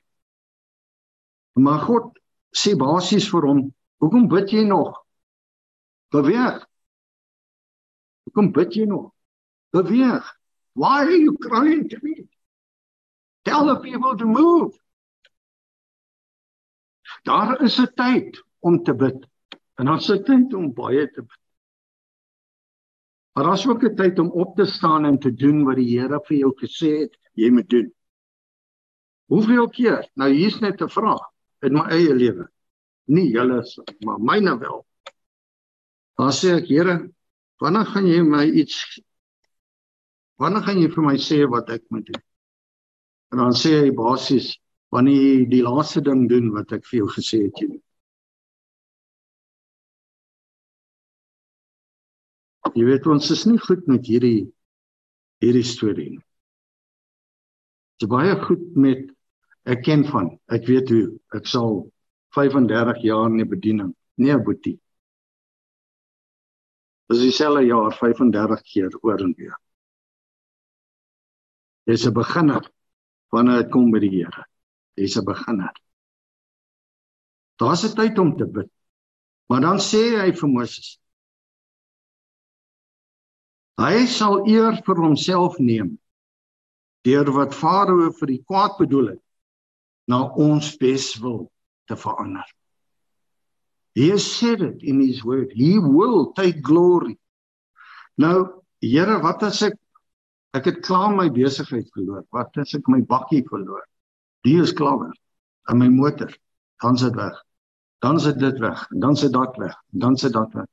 Maar 1.54 1.84
God 1.86 2.18
sê 2.56 2.74
basies 2.80 3.28
vir 3.30 3.48
hom, 3.50 3.64
hoekom 4.02 4.28
bid 4.32 4.54
jy 4.54 4.64
nog? 4.70 4.96
Beweeg. 6.14 6.64
Hoekom 8.24 8.52
bid 8.52 8.76
jy 8.76 8.86
nog? 8.86 9.12
Beweeg. 9.74 10.26
Why 10.74 11.04
are 11.06 11.18
you 11.18 11.38
crying 11.38 11.90
to 11.90 11.98
me? 12.02 12.28
Tell 13.44 13.66
the 13.66 13.80
people 13.80 14.18
to 14.18 14.26
move. 14.26 14.80
Daar 17.24 17.62
is 17.62 17.80
'n 17.80 17.94
tyd 17.96 18.44
om 18.60 18.84
te 18.84 18.94
bid. 18.94 19.28
En 19.76 19.86
daar's 19.86 20.10
'n 20.10 20.24
tyd 20.24 20.54
om 20.54 20.74
baie 20.74 21.12
te 21.12 21.22
bid. 21.22 21.42
Maar 23.34 23.44
daar's 23.44 23.68
ook 23.68 23.84
'n 23.84 23.96
tyd 23.96 24.20
om 24.20 24.30
op 24.32 24.56
te 24.56 24.66
staan 24.66 25.06
en 25.06 25.20
te 25.20 25.34
doen 25.34 25.64
wat 25.64 25.76
die 25.76 26.00
Here 26.00 26.20
vir 26.24 26.38
jou 26.38 26.54
gesê 26.56 27.00
het 27.00 27.18
jy 27.34 27.50
moet 27.50 27.70
doen. 27.70 27.94
Hoeveel 29.26 29.70
keer? 29.70 30.10
Nou 30.14 30.30
hier's 30.32 30.60
net 30.60 30.82
'n 30.82 30.90
vraag 30.90 31.24
in 31.62 31.74
my 31.74 31.90
eie 31.90 32.14
lewe. 32.16 32.50
Nie 33.06 33.32
julle 33.32 33.64
maar 34.06 34.20
myne 34.20 34.58
wel. 34.58 34.86
Dan 36.16 36.32
sê 36.32 36.58
ek, 36.58 36.68
Here, 36.68 37.13
wanneer 37.64 37.88
gaan 37.90 38.08
jy 38.10 38.22
my 38.28 38.44
iets 38.62 38.84
Wanneer 40.42 40.66
gaan 40.66 40.80
jy 40.82 40.90
vir 40.92 41.06
my 41.06 41.16
sê 41.22 41.44
wat 41.48 41.70
ek 41.72 41.84
moet 41.94 42.08
doen? 42.10 42.22
En 43.34 43.42
dan 43.44 43.56
sê 43.58 43.72
hy 43.78 43.92
basies, 43.96 44.50
wanneer 44.94 45.22
jy 45.22 45.46
die 45.52 45.64
laaste 45.66 46.02
ding 46.06 46.26
doen 46.32 46.50
wat 46.56 46.74
ek 46.76 46.86
vir 46.90 47.04
jou 47.04 47.10
gesê 47.14 47.46
het 47.46 47.62
jy 47.62 47.70
moet. 47.70 47.84
Jy 52.74 52.86
weet 52.88 53.06
ons 53.14 53.30
is 53.30 53.44
nie 53.46 53.60
goed 53.62 53.86
met 53.86 54.08
hierdie 54.10 54.48
hierdie 55.44 55.66
storie 55.68 56.10
nie. 56.16 56.24
Dit 58.02 58.08
is 58.08 58.12
baie 58.12 58.34
goed 58.48 58.64
met 58.80 59.04
ek 59.70 59.84
ken 59.86 60.08
van, 60.10 60.32
ek 60.52 60.66
weet 60.68 60.90
hoe, 60.90 61.04
ek 61.38 61.46
sal 61.48 61.84
35 62.34 63.04
jaar 63.06 63.30
in 63.30 63.38
die 63.44 63.48
bediening. 63.48 63.92
Nee, 64.18 64.40
boetie. 64.42 64.80
Dis 67.12 67.20
dieselfde 67.20 67.66
jaar 67.68 67.92
35 67.98 68.62
keer 68.62 68.98
oor 69.02 69.20
en 69.20 69.34
weer. 69.38 69.58
Dis 71.86 72.06
'n 72.08 72.14
beginner 72.14 72.64
wanneer 73.30 73.64
dit 73.64 73.72
kom 73.72 73.92
by 73.92 74.00
die 74.00 74.10
Here. 74.10 74.46
Dis 74.96 75.18
'n 75.18 75.26
beginner. 75.26 75.74
Daar's 77.60 77.84
'n 77.84 77.96
tyd 77.96 78.20
om 78.20 78.38
te 78.38 78.46
bid. 78.46 78.72
Maar 79.50 79.62
dan 79.62 79.80
sê 79.80 80.18
hy 80.22 80.32
vir 80.32 80.50
Moses: 80.50 81.00
Hy 83.78 84.06
sal 84.06 84.48
eer 84.48 84.82
vir 84.86 84.96
homself 84.96 85.60
neem 85.60 86.00
deur 87.04 87.32
wat 87.36 87.56
Farao 87.56 88.12
vir 88.20 88.28
die 88.28 88.44
kwaad 88.48 88.78
bedoel 88.80 89.08
het 89.08 89.22
na 90.08 90.24
ons 90.40 90.78
beswil 90.80 91.52
te 91.88 91.98
verander. 92.00 92.46
He 93.94 94.10
has 94.10 94.26
said 94.26 94.62
it 94.62 94.82
in 94.82 95.00
his 95.00 95.24
word. 95.24 95.52
He 95.54 95.78
will 95.78 96.34
take 96.34 96.62
glory. 96.62 97.20
Nou, 98.18 98.64
Here, 98.84 99.16
wat 99.24 99.44
as 99.48 99.62
ek 99.64 99.78
ek 100.58 100.66
het 100.68 100.80
klaar 100.86 101.14
my 101.16 101.30
besigheid 101.34 101.88
verloor? 101.96 102.26
Wat 102.36 102.58
as 102.60 102.74
ek 102.76 102.90
my 102.92 103.00
bakkie 103.08 103.42
verloor? 103.48 103.86
Die 104.44 104.58
is 104.60 104.74
klaar. 104.76 105.14
En 105.72 105.80
my 105.80 105.88
motor, 105.88 106.34
dan 106.84 107.00
sit 107.00 107.16
weg. 107.16 107.38
Dan 108.04 108.20
sit 108.20 108.42
dit 108.42 108.60
weg. 108.60 108.84
Dan 108.92 109.16
sit 109.16 109.32
dit 109.32 109.60
weg. 109.64 109.78
Dan 110.04 110.18
sit 110.20 110.36
dit 110.36 110.58
weg. 110.58 110.68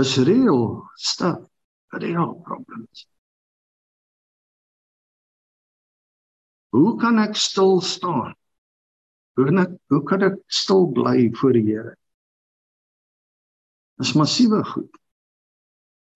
Is 0.00 0.16
real 0.24 0.88
stuff. 0.96 1.44
Real 1.92 2.32
problems. 2.48 3.04
Hoe 6.72 6.96
kan 7.00 7.20
ek 7.20 7.36
stil 7.36 7.80
staan? 7.84 8.32
Hoe 9.36 9.44
kan 9.44 9.58
ek 9.60 9.72
hoe 9.92 10.02
kan 10.08 10.22
ek 10.24 10.36
stil 10.48 10.86
bly 10.96 11.28
voor 11.36 11.52
die 11.52 11.64
Here? 11.68 11.94
Dis 14.00 14.14
massiewe 14.16 14.62
goed. 14.64 14.92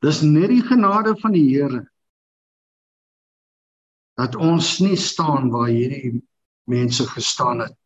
Dis 0.05 0.23
net 0.25 0.49
die 0.53 0.63
genade 0.65 1.13
van 1.21 1.37
die 1.37 1.47
Here 1.53 1.85
dat 4.21 4.37
ons 4.37 4.75
nie 4.85 4.99
staan 5.01 5.49
waar 5.49 5.71
hierdie 5.73 6.19
mense 6.69 7.07
gestaan 7.09 7.63
het 7.65 7.77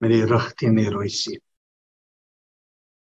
met 0.00 0.12
die 0.14 0.24
rug 0.24 0.46
teen 0.56 0.78
die 0.80 0.88
rooi 0.88 1.10
see. 1.12 1.36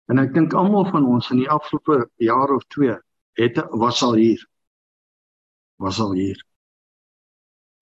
En 0.08 0.20
ek 0.22 0.32
dink 0.32 0.56
almal 0.56 0.88
van 0.88 1.04
ons 1.04 1.28
in 1.34 1.42
die 1.42 1.50
afgelope 1.52 2.06
jaar 2.24 2.54
of 2.54 2.64
2 2.72 2.96
het 3.42 3.60
was 3.76 4.00
al 4.02 4.16
hier. 4.16 4.40
Was 5.84 6.00
al 6.00 6.16
hier. 6.16 6.40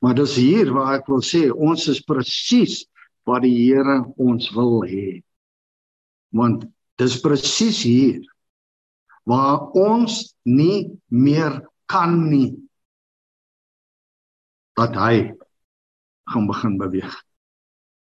Maar 0.03 0.19
dis 0.19 0.35
hier 0.43 0.73
waar 0.75 0.99
ek 0.99 1.07
wil 1.11 1.23
sê 1.23 1.47
ons 1.55 1.87
is 1.93 2.03
presies 2.03 2.83
wat 3.27 3.43
die 3.43 3.55
Here 3.55 4.05
ons 4.23 4.49
wil 4.55 4.85
hê. 4.87 5.23
Want 6.37 6.65
dis 7.01 7.19
presies 7.21 7.83
hier 7.85 8.23
waar 9.27 9.73
ons 9.75 10.37
nie 10.47 10.87
meer 11.11 11.59
kan 11.91 12.15
nie 12.31 12.55
dat 14.79 14.95
hy 14.95 15.33
gaan 16.31 16.47
begin 16.47 16.77
beweeg. 16.79 17.15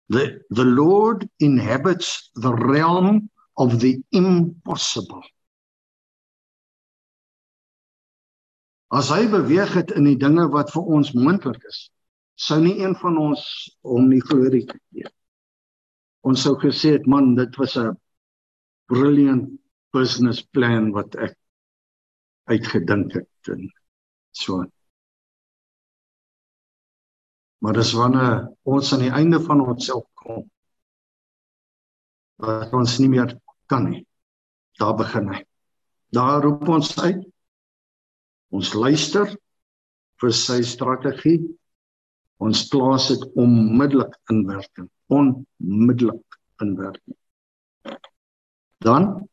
The 0.08 0.40
the 0.50 0.64
Lord 0.64 1.28
inhabits 1.38 2.30
the 2.34 2.54
realm 2.54 3.30
of 3.54 3.78
the 3.80 4.00
impossible. 4.10 5.22
As 8.90 9.10
hy 9.12 9.28
beweeg 9.30 9.74
het 9.76 9.92
in 9.94 10.08
die 10.08 10.18
dinge 10.18 10.48
wat 10.50 10.72
vir 10.74 10.88
ons 10.96 11.12
moontlik 11.14 11.62
is, 11.68 11.84
sou 12.34 12.58
nie 12.62 12.80
een 12.80 12.96
van 12.98 13.18
ons 13.20 13.42
hom 13.86 14.08
nie 14.10 14.22
glorie 14.24 14.64
gee. 14.66 15.06
Ons 16.26 16.42
sou 16.44 16.54
gesê 16.60 16.94
het 16.98 17.06
man, 17.06 17.34
dit 17.34 17.56
was 17.56 17.76
'n 17.76 17.96
brilliant 18.92 19.48
business 19.92 20.42
plan 20.42 20.92
wat 20.92 21.14
ek 21.14 21.36
uitgedink 22.50 23.12
het 23.12 23.48
en 23.48 23.72
so. 24.32 24.64
Maar 27.60 27.72
dis 27.72 27.92
wanneer 27.92 28.48
ons 28.62 28.92
aan 28.92 29.04
die 29.06 29.16
einde 29.20 29.40
van 29.40 29.60
onsself 29.60 30.06
kom 30.14 30.50
dat 32.40 32.72
ons 32.72 32.98
nie 32.98 33.08
meer 33.08 33.40
kan 33.66 33.90
nie. 33.90 34.06
Daar 34.78 34.96
begin 34.96 35.28
hy. 35.28 35.44
Daar 36.08 36.42
roep 36.42 36.68
ons 36.68 36.98
uit 36.98 37.30
Ons 38.50 38.72
luister 38.74 39.30
vir 40.20 40.32
sy 40.34 40.60
strategie. 40.66 41.38
Ons 42.42 42.64
plaas 42.72 43.10
dit 43.12 43.26
onmiddellik 43.38 44.16
in 44.32 44.42
werking. 44.48 44.88
Onmiddellik 45.10 46.38
in 46.62 46.76
werking. 46.76 47.18
Dan 48.78 49.28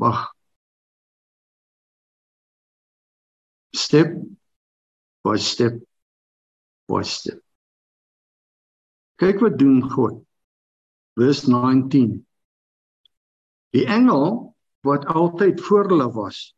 wag. 0.00 0.34
Step 3.70 4.12
by 5.24 5.36
step 5.36 5.80
by 6.86 7.02
step. 7.02 7.40
Kyk 9.16 9.40
wat 9.40 9.58
doen 9.58 9.80
God. 9.90 10.20
Vers 11.16 11.46
19. 11.48 12.20
Die 13.72 13.86
engel 13.88 14.56
wat 14.86 15.08
altyd 15.08 15.60
voor 15.64 15.88
hulle 15.88 16.06
was, 16.12 16.56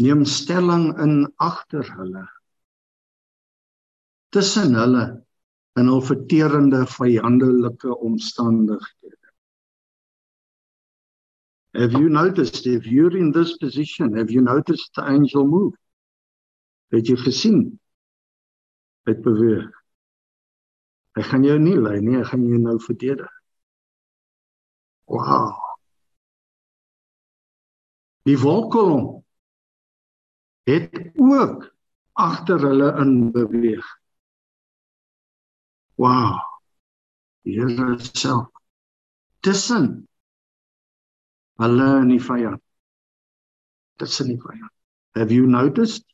neem 0.00 0.24
stelling 0.28 0.90
in 1.00 1.14
agter 1.36 1.86
hulle 1.96 2.24
tussen 4.34 4.74
hulle 4.74 5.04
in 5.76 5.90
hul 5.92 6.02
verterende 6.02 6.84
vyandelike 6.88 7.92
omstandighede. 7.94 9.32
Have 11.76 11.92
you 11.92 12.08
noticed 12.08 12.66
if 12.66 12.86
you're 12.86 13.16
in 13.18 13.32
this 13.32 13.56
position 13.58 14.16
have 14.16 14.30
you 14.30 14.40
noticed 14.40 14.94
the 14.94 15.02
angel 15.02 15.46
move? 15.46 15.76
Het 16.94 17.06
jy 17.12 17.16
gesien? 17.20 17.60
Het 19.04 19.20
beweeg. 19.22 19.68
Hy 21.16 21.22
gaan 21.28 21.44
jou 21.44 21.58
nie 21.60 21.76
lei 21.76 22.00
nie 22.00 22.16
hy 22.16 22.24
gaan 22.24 22.48
jou 22.48 22.58
nou 22.60 22.80
verdedig. 22.80 23.30
Wow 25.06 25.66
die 28.26 28.38
wolkkolom 28.38 29.22
het 30.66 31.12
ook 31.14 31.68
agter 32.12 32.58
hulle 32.60 32.88
in 33.02 33.30
beweeg. 33.32 33.86
Wow. 35.96 36.40
Here 37.44 37.98
self 38.14 38.48
tussen 39.46 40.08
hulle 41.62 41.86
en 42.00 42.08
die 42.10 42.20
vyand. 42.20 42.62
Tussen 44.00 44.32
die 44.32 44.40
vyand. 44.42 44.72
Have 45.14 45.32
you 45.32 45.46
noticed 45.46 46.04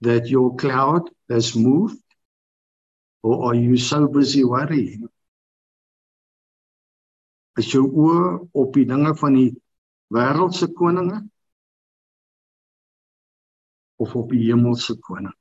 that 0.00 0.28
your 0.28 0.56
cloud 0.56 1.08
has 1.30 1.54
moved 1.54 2.02
or 3.22 3.46
are 3.46 3.54
you 3.54 3.76
so 3.76 4.08
busy 4.08 4.44
worrying? 4.44 5.08
Is 7.56 7.70
jou 7.70 7.86
oë 7.86 8.48
op 8.52 8.74
die 8.74 8.84
dinge 8.90 9.14
van 9.16 9.38
die 9.38 9.52
wêreldse 10.12 10.68
koninge 10.74 11.22
of 14.02 14.16
op 14.18 14.34
die 14.34 14.42
hemelse 14.48 14.98
koning. 15.06 15.32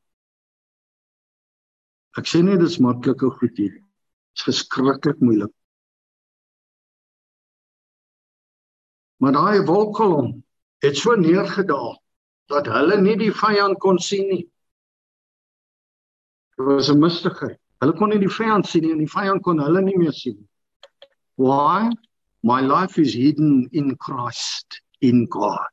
Ek 2.18 2.30
sê 2.30 2.44
nie 2.46 2.60
dis 2.62 2.80
maklike 2.84 3.30
goed 3.40 3.58
hier. 3.58 3.74
Dit 3.74 4.42
is 4.42 4.48
geskrikkelik 4.50 5.22
moeilik. 5.22 5.54
Maar 9.24 9.34
daai 9.38 9.66
wolkkolom 9.66 10.34
het 10.84 10.98
so 11.00 11.16
neergedaal 11.16 11.96
dat 12.52 12.68
hulle 12.68 13.00
nie 13.02 13.16
die 13.18 13.32
vyand 13.32 13.80
kon 13.80 14.00
sien 14.00 14.28
nie. 14.30 14.46
Dit 16.58 16.66
was 16.68 16.90
'n 16.92 17.00
mistigheid. 17.00 17.60
Hulle 17.80 17.94
kon 17.98 18.10
nie 18.10 18.20
die 18.20 18.36
vyand 18.40 18.68
sien 18.68 18.84
nie 18.84 18.92
en 18.92 19.06
die 19.06 19.14
vyand 19.18 19.42
kon 19.44 19.60
hulle 19.60 19.82
nie 19.82 19.98
meer 19.98 20.14
sien 20.14 20.36
nie. 20.38 20.50
Why? 21.36 21.90
My 22.44 22.60
life 22.62 23.02
is 23.02 23.14
hidden 23.14 23.70
in 23.72 23.96
Christ, 23.96 24.82
in 25.00 25.28
God. 25.28 25.72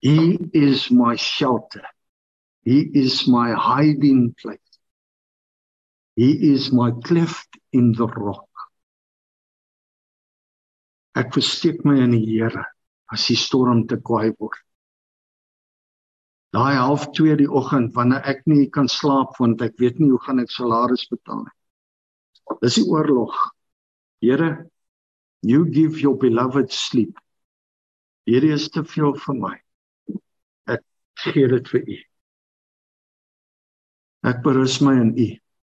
He 0.00 0.38
is 0.52 0.90
my 0.90 1.16
shelter. 1.16 1.84
He 2.64 2.80
is 2.94 3.26
my 3.28 3.52
hiding 3.52 4.34
place. 4.40 4.63
He 6.16 6.54
is 6.54 6.72
my 6.72 6.92
cleft 7.04 7.58
in 7.72 7.92
the 7.92 8.06
rock. 8.06 8.48
Ek 11.18 11.32
versteek 11.34 11.82
my 11.86 11.96
in 12.02 12.14
die 12.14 12.22
Here 12.26 12.64
as 13.14 13.26
die 13.28 13.38
storm 13.38 13.84
te 13.90 13.98
kwaai 13.98 14.34
word. 14.38 14.60
Daai 16.54 16.76
half 16.78 17.08
2 17.18 17.34
die 17.40 17.50
oggend 17.50 17.94
wanneer 17.98 18.22
ek 18.30 18.44
nie 18.50 18.68
kan 18.70 18.86
slaap 18.90 19.34
want 19.40 19.62
ek 19.62 19.74
weet 19.82 19.98
nie 19.98 20.12
hoe 20.12 20.22
gaan 20.22 20.42
ek 20.42 20.54
salaris 20.54 21.06
betaal 21.10 21.42
nie. 21.42 21.54
Dis 22.62 22.78
die 22.78 22.86
oorlog. 22.86 23.34
Here, 24.22 24.70
you 25.42 25.66
give 25.66 25.98
your 26.00 26.14
beloved 26.16 26.70
sleep. 26.72 27.18
Hierdie 28.30 28.54
is 28.54 28.68
te 28.70 28.84
veel 28.86 29.16
vir 29.26 29.38
my. 29.40 29.54
Ek 30.70 30.84
gee 31.24 31.48
dit 31.50 31.72
vir 31.74 31.82
u. 31.82 31.98
Ek 34.30 34.44
berus 34.46 34.78
my 34.80 34.94
in 35.00 35.10
u. 35.18 35.28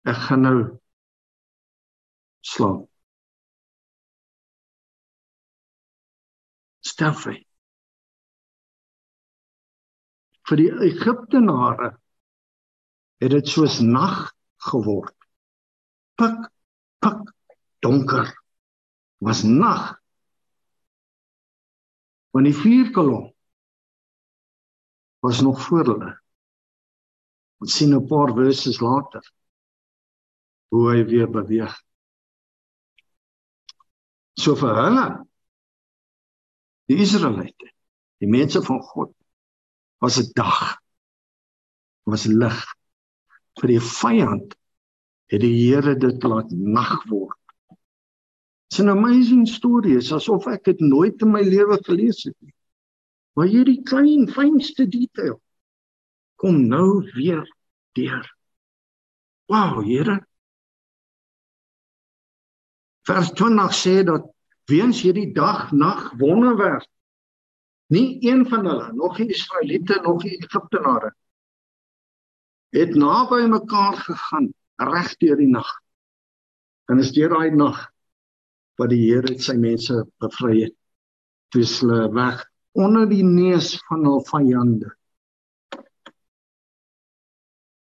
Ek 0.08 0.20
gaan 0.24 0.46
nou 0.46 0.60
slaap. 2.40 2.86
Sterf. 6.88 7.26
Vir 10.48 10.62
die 10.62 10.70
Egiptenare 10.88 11.90
het 13.20 13.34
dit 13.36 13.52
soos 13.52 13.82
nag 13.84 14.30
geword. 14.70 15.16
Pik, 16.16 16.48
pik, 17.04 17.34
donker. 17.84 18.32
Was 19.20 19.44
nag. 19.44 19.98
Want 22.32 22.48
die 22.48 22.56
vuurkolom 22.56 23.34
was 25.26 25.42
nog 25.44 25.60
voor 25.68 25.92
hulle. 25.92 26.14
Ons 27.60 27.76
sien 27.76 27.92
'n 27.98 28.08
paar 28.08 28.32
verse 28.38 28.72
later 28.80 29.26
hoe 30.74 30.84
hy 30.92 31.04
weer 31.08 31.30
beweeg. 31.32 31.74
So 34.38 34.56
vir 34.60 34.76
hulle 34.78 35.06
die 36.88 37.00
Israeliete, 37.04 37.72
die 38.22 38.30
mense 38.32 38.62
van 38.64 38.82
God 38.82 39.14
was 40.02 40.20
'n 40.20 40.32
dag 40.36 40.78
was 42.06 42.26
lig 42.26 42.60
vir 43.60 43.74
die 43.74 43.84
vyand 43.84 44.54
het 45.28 45.42
die 45.44 45.56
Here 45.58 45.96
dit 46.00 46.24
laat 46.24 46.52
nag 46.52 47.04
word. 47.10 47.36
It's 48.70 48.80
an 48.80 48.90
amazing 48.90 49.46
story, 49.48 49.98
is 49.98 50.12
asof 50.12 50.48
ek 50.48 50.64
dit 50.64 50.80
nooit 50.80 51.22
in 51.24 51.32
my 51.32 51.42
lewe 51.42 51.80
gelees 51.84 52.24
het 52.28 52.36
nie. 52.40 52.54
Maar 53.36 53.52
hierdie 53.52 53.82
klein 53.84 54.28
fynste 54.32 54.88
detail 54.88 55.38
kom 56.42 56.68
nou 56.68 57.04
weer 57.16 57.44
deur. 57.98 58.26
Wow, 59.48 59.82
Here. 59.86 60.20
Vers 63.08 63.32
20 63.40 63.74
sê 63.74 64.04
dat 64.04 64.28
weens 64.68 65.02
hierdie 65.02 65.32
dag 65.34 65.72
nag 65.72 66.12
wonderwerk 66.20 66.88
nie 67.88 68.18
een 68.20 68.44
van 68.52 68.66
hulle, 68.68 68.90
nog 68.94 69.16
die 69.16 69.30
Israeliete, 69.32 70.02
nog 70.04 70.20
die 70.26 70.36
Egiptenare 70.36 71.14
het 72.76 72.96
naby 72.96 73.46
mekaar 73.48 73.96
gegaan 73.96 74.50
reg 74.76 75.16
deur 75.18 75.38
die 75.40 75.48
nag. 75.48 75.70
En 76.92 77.00
is 77.00 77.14
deur 77.16 77.32
daai 77.34 77.56
nag 77.56 77.80
wat 78.78 78.92
die 78.94 79.02
Here 79.08 79.38
sy 79.42 79.56
mense 79.58 80.04
bevry 80.22 80.68
het. 80.68 80.76
Toe 81.56 81.64
hulle 81.64 82.12
weg 82.14 82.44
onder 82.78 83.08
die 83.10 83.24
neus 83.24 83.74
van 83.88 84.04
hul 84.06 84.22
vyande. 84.28 84.92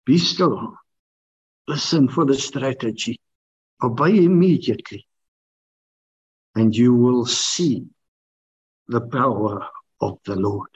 Be 0.04 0.18
still. 0.18 0.74
Listen 1.70 2.10
for 2.10 2.26
the 2.26 2.36
strategy. 2.36 3.23
Obey 3.84 4.24
immediately. 4.24 5.06
And 6.56 6.76
you 6.76 6.94
will 6.94 7.26
see 7.26 7.86
the 8.88 9.02
power 9.02 9.66
of 10.00 10.20
the 10.24 10.36
Lord. 10.36 10.70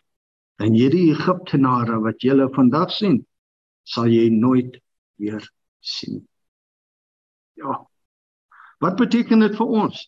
En 0.60 0.74
hierdie 0.74 1.12
Egiptenare 1.14 2.00
wat 2.02 2.24
julle 2.26 2.48
vandag 2.56 2.92
sien, 2.92 3.20
sal 3.86 4.10
jy 4.10 4.28
nooit 4.34 4.80
weer 5.22 5.44
sien. 5.80 6.24
Ja. 7.62 7.78
Wat 8.82 8.98
beteken 8.98 9.46
dit 9.46 9.56
vir 9.58 9.76
ons? 9.84 10.02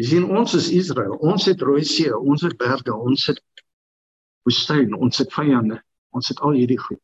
Jy 0.00 0.08
sien 0.08 0.28
ons 0.28 0.54
is 0.56 0.68
Israel. 0.72 1.16
Ons 1.20 1.48
het 1.48 1.64
Rooi 1.64 1.82
See, 1.84 2.12
ons 2.12 2.44
het 2.44 2.56
berge, 2.60 2.94
ons 2.94 3.26
het 3.28 3.40
woestyn, 4.46 4.94
ons 4.96 5.18
het 5.20 5.32
vyande, 5.32 5.80
ons 6.16 6.28
het 6.32 6.40
al 6.44 6.60
hierdie 6.60 6.80
goed. 6.80 7.00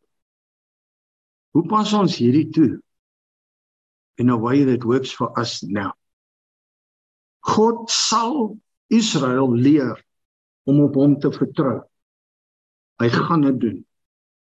Hoe 1.57 1.65
pas 1.67 1.93
ons 1.97 2.19
hierdie 2.21 2.49
toe? 2.53 2.81
In 4.19 4.31
a 4.31 4.37
way 4.37 4.65
that 4.65 4.85
works 4.85 5.13
for 5.15 5.33
us 5.39 5.63
now. 5.63 5.93
God 7.47 7.89
sal 7.91 8.59
Israel 8.89 9.55
leer 9.55 9.97
om 10.69 10.83
op 10.85 10.99
hom 10.99 11.17
te 11.21 11.31
vertrou. 11.33 11.81
Hy 12.99 13.09
gaan 13.15 13.47
dit 13.47 13.61
doen. 13.63 13.81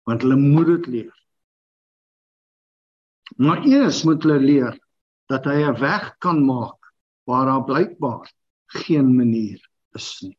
Want 0.05 0.23
hulle 0.23 0.37
moet 0.37 0.71
dit 0.75 0.89
leer. 0.93 1.13
Maar 3.41 3.65
eers 3.67 4.03
moet 4.05 4.23
hulle 4.23 4.39
leer 4.43 4.75
dat 5.33 5.47
hy 5.49 5.65
'n 5.65 5.81
weg 5.81 6.13
kan 6.21 6.45
maak 6.45 6.93
waar 7.25 7.47
daar 7.47 7.65
blykbaar 7.65 8.29
geen 8.67 9.17
manier 9.17 9.61
is 9.97 10.21
nie. 10.21 10.39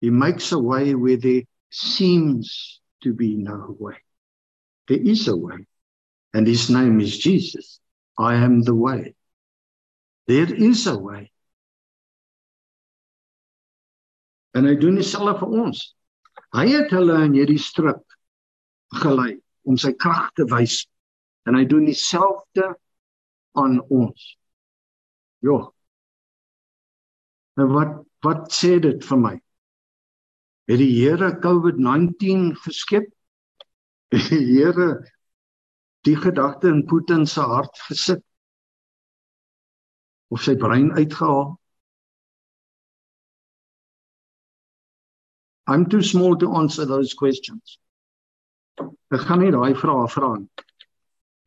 He 0.00 0.10
makes 0.10 0.52
a 0.52 0.58
way 0.58 0.94
where 0.94 1.18
there 1.18 1.46
seems 1.68 2.80
to 3.00 3.14
be 3.14 3.36
no 3.36 3.76
way. 3.78 3.98
There 4.88 5.00
is 5.00 5.28
a 5.28 5.36
way, 5.36 5.66
and 6.34 6.46
his 6.46 6.70
name 6.70 7.00
is 7.00 7.18
Jesus. 7.18 7.80
I 8.18 8.34
am 8.34 8.62
the 8.62 8.74
way. 8.74 9.14
There 10.26 10.52
is 10.52 10.86
a 10.86 10.98
way. 10.98 11.30
En 14.54 14.66
hy 14.68 14.74
doen 14.76 14.98
dieselfde 15.00 15.38
vir 15.40 15.54
ons. 15.64 15.82
Hy 16.52 16.66
het 16.74 16.92
hulle 16.92 17.16
in 17.24 17.36
hierdie 17.38 17.60
strip 17.60 18.02
gelei 19.00 19.38
om 19.64 19.78
sy 19.80 19.94
krag 19.96 20.28
te 20.36 20.44
wys 20.50 20.82
en 21.48 21.56
hy 21.56 21.64
doen 21.68 21.86
dieselfde 21.88 22.74
aan 23.58 23.78
ons. 23.88 24.26
Ja. 25.42 25.58
En 27.56 27.72
wat 27.72 28.00
wat 28.22 28.52
sê 28.54 28.76
dit 28.78 29.02
vir 29.02 29.18
my? 29.18 29.32
Het 30.70 30.78
die 30.78 30.92
Here 30.94 31.32
COVID-19 31.42 32.52
geskep? 32.62 33.08
Die 34.28 34.44
Here 34.44 35.04
die 36.04 36.16
gedagte 36.16 36.68
in 36.68 36.86
Putin 36.86 37.26
se 37.26 37.40
hart 37.40 37.78
gesit? 37.86 38.24
Of 40.28 40.42
sy 40.42 40.56
brein 40.58 40.90
uitgehaal? 40.96 41.54
I'm 45.70 45.86
too 45.88 46.02
small 46.02 46.36
to 46.36 46.52
answer 46.58 46.84
those 46.84 47.14
questions. 47.14 47.78
Ek 49.14 49.22
gaan 49.28 49.44
nie 49.44 49.52
daai 49.54 49.76
vrae 49.78 50.08
vra 50.10 50.32
nie. 50.40 50.66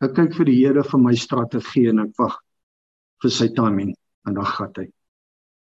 Ek 0.06 0.16
kyk 0.16 0.38
vir 0.38 0.50
die 0.50 0.60
Here 0.62 0.86
vir 0.88 1.02
my 1.04 1.14
strategie 1.20 1.90
en 1.92 2.06
ek 2.06 2.16
wag 2.22 2.40
vir 3.24 3.34
sy 3.34 3.50
timing 3.58 3.92
en 4.26 4.40
dan 4.40 4.48
gaan 4.56 4.74
hy. 4.80 4.88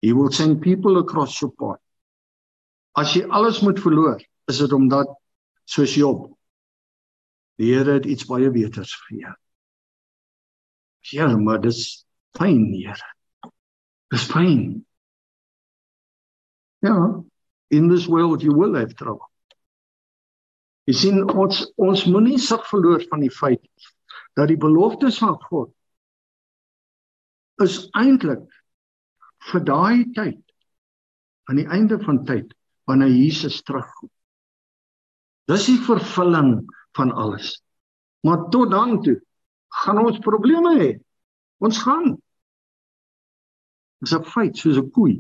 He 0.04 0.12
will 0.14 0.30
send 0.30 0.62
people 0.62 1.00
across 1.00 1.40
your 1.42 1.52
path 1.58 1.82
As 2.96 3.12
jy 3.12 3.26
alles 3.28 3.60
moet 3.60 3.76
verloor, 3.84 4.22
is 4.48 4.58
dit 4.62 4.72
omdat 4.72 5.10
soos 5.68 5.94
Job 5.98 6.30
die 7.60 7.72
Here 7.72 7.98
het 7.98 8.06
iets 8.06 8.26
baie 8.28 8.50
beters 8.52 8.92
vir 9.06 9.18
jou. 9.20 9.34
Ja, 11.12 11.28
maar 11.36 11.60
dis 11.62 12.06
pyn, 12.36 12.68
Here. 12.74 13.12
Dis 14.12 14.26
pyn. 14.30 14.84
Ja, 16.84 16.96
in 17.70 17.88
this 17.88 18.06
world 18.06 18.42
you 18.42 18.54
will 18.54 18.76
have 18.76 18.94
trouble. 18.94 19.30
Jy 20.86 20.94
sien 20.94 21.22
ons 21.34 21.64
ons 21.82 22.04
moenie 22.06 22.38
sig 22.38 22.62
verloor 22.70 23.02
van 23.10 23.24
die 23.24 23.32
feit 23.32 23.64
dat 24.38 24.52
die 24.52 24.60
beloftes 24.60 25.18
van 25.18 25.34
God 25.48 25.72
is 27.64 27.86
eintlik 27.98 28.44
vir 29.50 29.64
daai 29.66 30.04
tyd 30.14 30.42
aan 31.50 31.58
die 31.58 31.66
einde 31.72 31.98
van 32.04 32.20
tyd 32.28 32.52
wanneer 32.86 33.10
Jesus 33.10 33.62
terugkom. 33.66 34.10
Dis 35.50 35.66
die 35.70 35.78
vervulling 35.82 36.60
van 36.96 37.12
alles. 37.12 37.54
Maar 38.26 38.48
tot 38.50 38.70
dan 38.70 39.02
toe 39.02 39.16
gaan 39.82 40.00
ons 40.00 40.18
probleme 40.24 40.72
hê. 40.80 40.90
Ons 41.62 41.78
gaan. 41.84 42.16
Dis 44.00 44.12
'n 44.16 44.24
feit 44.24 44.56
soos 44.56 44.78
'n 44.80 44.90
koei. 44.90 45.16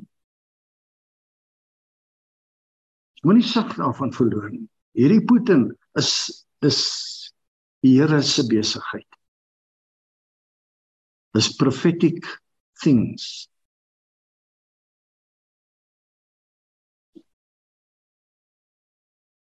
Moenie 3.24 3.42
sig 3.42 3.76
daarvan 3.76 4.12
verloor 4.12 4.50
nie. 4.50 4.68
Hierdie 4.94 5.24
Putin 5.24 5.76
is 5.94 6.10
is 6.62 6.80
die 7.82 7.98
Here 7.98 8.22
se 8.22 8.46
besigheid. 8.46 9.08
Dis 11.34 11.56
prophetic 11.56 12.24
things. 12.82 13.48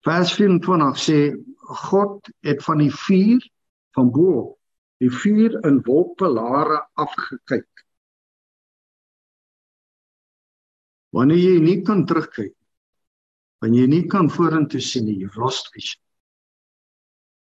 Vers 0.07 0.33
24 0.37 0.97
sê 1.01 1.19
God 1.91 2.31
het 2.47 2.63
van 2.65 2.81
die 2.81 2.93
vuur 2.93 3.45
van 3.97 4.09
bo 4.15 4.57
die 5.01 5.11
vuur 5.11 5.57
in 5.65 5.81
wolkpilare 5.87 6.79
afgekyk. 7.01 7.85
Wanneer 11.17 11.41
jy 11.41 11.61
nie 11.65 11.79
kan 11.85 12.05
terugkyk 12.07 12.55
wanneer 13.61 13.85
jy 13.85 13.91
nie 13.93 14.07
kan 14.09 14.31
vorentoe 14.33 14.81
sien 14.81 15.05
nie, 15.05 15.19
you've 15.21 15.41
lost 15.41 15.69
vision. 15.75 16.01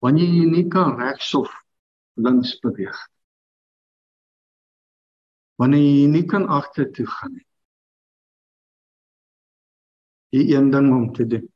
Wanneer 0.05 0.29
jy 0.29 0.45
nie 0.51 0.65
kan 0.69 0.93
regs 0.99 1.31
of 1.37 1.49
links 2.21 2.53
beweeg. 2.61 2.99
Wanneer 5.57 5.81
jy 5.81 6.05
nie 6.13 6.23
kan 6.29 6.45
agtertoe 6.51 7.07
gaan 7.09 7.33
nie. 7.39 7.45
Die 10.35 10.45
een 10.51 10.69
ding 10.69 10.91
om 10.93 11.09
te 11.15 11.25
doen. 11.31 11.49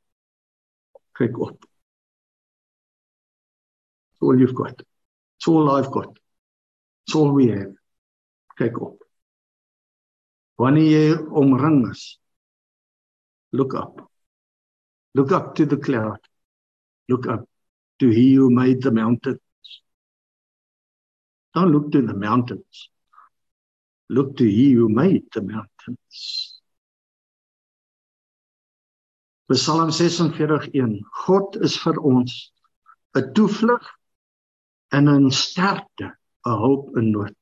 Kyk 1.19 1.47
up. 1.47 1.57
It's 4.11 4.21
all 4.21 4.39
you've 4.39 4.55
got. 4.55 4.81
It's 5.37 5.47
all 5.47 5.69
I've 5.71 5.91
got. 5.91 6.17
It's 7.05 7.15
all 7.15 7.31
we 7.31 7.49
have. 7.49 7.73
Kyk 8.57 8.81
op. 8.81 8.97
Wanneer 10.57 11.27
omring 11.33 11.89
is, 11.91 12.17
look 13.51 13.73
up. 13.73 14.09
Look 15.15 15.31
up 15.31 15.55
to 15.55 15.65
the 15.65 15.77
cloud. 15.77 16.19
Look 17.07 17.27
up 17.27 17.45
to 17.99 18.09
he 18.09 18.35
who 18.35 18.49
made 18.49 18.81
the 18.81 18.91
mountains. 18.91 19.39
Don't 21.53 21.71
look 21.71 21.91
to 21.91 22.01
the 22.01 22.13
mountains. 22.13 22.89
Look 24.09 24.37
to 24.37 24.45
he 24.45 24.71
who 24.73 24.89
made 24.89 25.23
the 25.33 25.41
mountains. 25.41 26.58
Psalm 29.49 29.89
46:1 29.89 30.99
God 31.25 31.55
is 31.65 31.75
vir 31.81 31.97
ons 32.05 32.51
'n 33.17 33.33
toevlug 33.33 33.85
en 34.93 35.09
'n 35.09 35.31
sterkte, 35.31 36.13
'n 36.45 36.59
hulp 36.63 36.97
in 36.97 37.11
nood. 37.11 37.35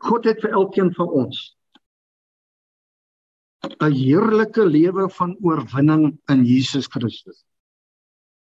God 0.00 0.24
het 0.24 0.40
vir 0.40 0.52
elkeen 0.52 0.92
van 0.94 1.08
ons 1.08 1.56
'n 3.80 3.92
heerlike 3.92 4.64
lewe 4.64 5.08
van 5.10 5.36
oorwinning 5.40 6.18
in 6.28 6.44
Jesus 6.44 6.86
Christus. 6.86 7.44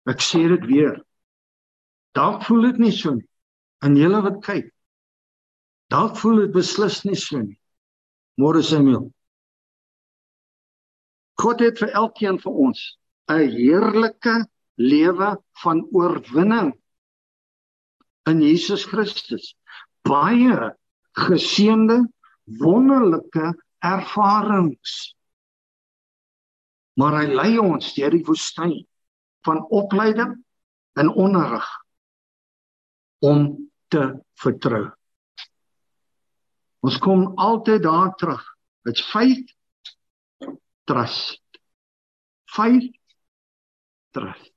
Ek 0.07 0.21
sê 0.21 0.49
dit 0.49 0.65
weer. 0.67 0.99
Dalk 2.15 2.43
voel 2.43 2.73
dit 2.73 2.79
nie 2.79 2.93
so 2.93 3.15
nie. 3.15 3.29
En 3.85 3.97
julle 3.97 4.23
wat 4.23 4.43
kyk. 4.43 4.73
Dalk 5.91 6.17
voel 6.17 6.47
dit 6.47 6.53
beslis 6.53 7.05
nie 7.05 7.17
so 7.17 7.39
nie. 7.39 7.59
Môre 8.41 8.63
Samuel. 8.63 9.13
God 11.41 11.61
het 11.61 11.79
vir 11.83 11.93
elkeen 11.93 12.39
van 12.41 12.53
ons 12.69 12.99
'n 13.29 13.49
heerlike 13.53 14.37
lewe 14.77 15.37
van 15.63 15.87
oorwinning 15.93 16.73
in 18.31 18.43
Jesus 18.43 18.85
Christus. 18.85 19.55
Baie 20.03 20.77
geseënde 21.13 22.09
wonderlike 22.45 23.55
ervarings. 23.79 25.17
Maar 26.97 27.21
hy 27.21 27.27
lei 27.35 27.59
ons 27.61 27.95
deur 27.95 28.15
die 28.15 28.25
woestyn 28.25 28.87
van 29.47 29.65
opleiding 29.69 30.37
en 30.97 31.13
onderrig 31.13 31.67
om 33.19 33.71
te 33.93 34.05
vertrou. 34.41 34.87
Ons 36.87 36.99
kom 37.03 37.33
altyd 37.37 37.83
daar 37.83 38.15
terug. 38.17 38.43
Dit's 38.87 39.05
faith 39.11 39.51
trust. 40.87 41.43
Faith 42.51 42.93
trust. 44.15 44.53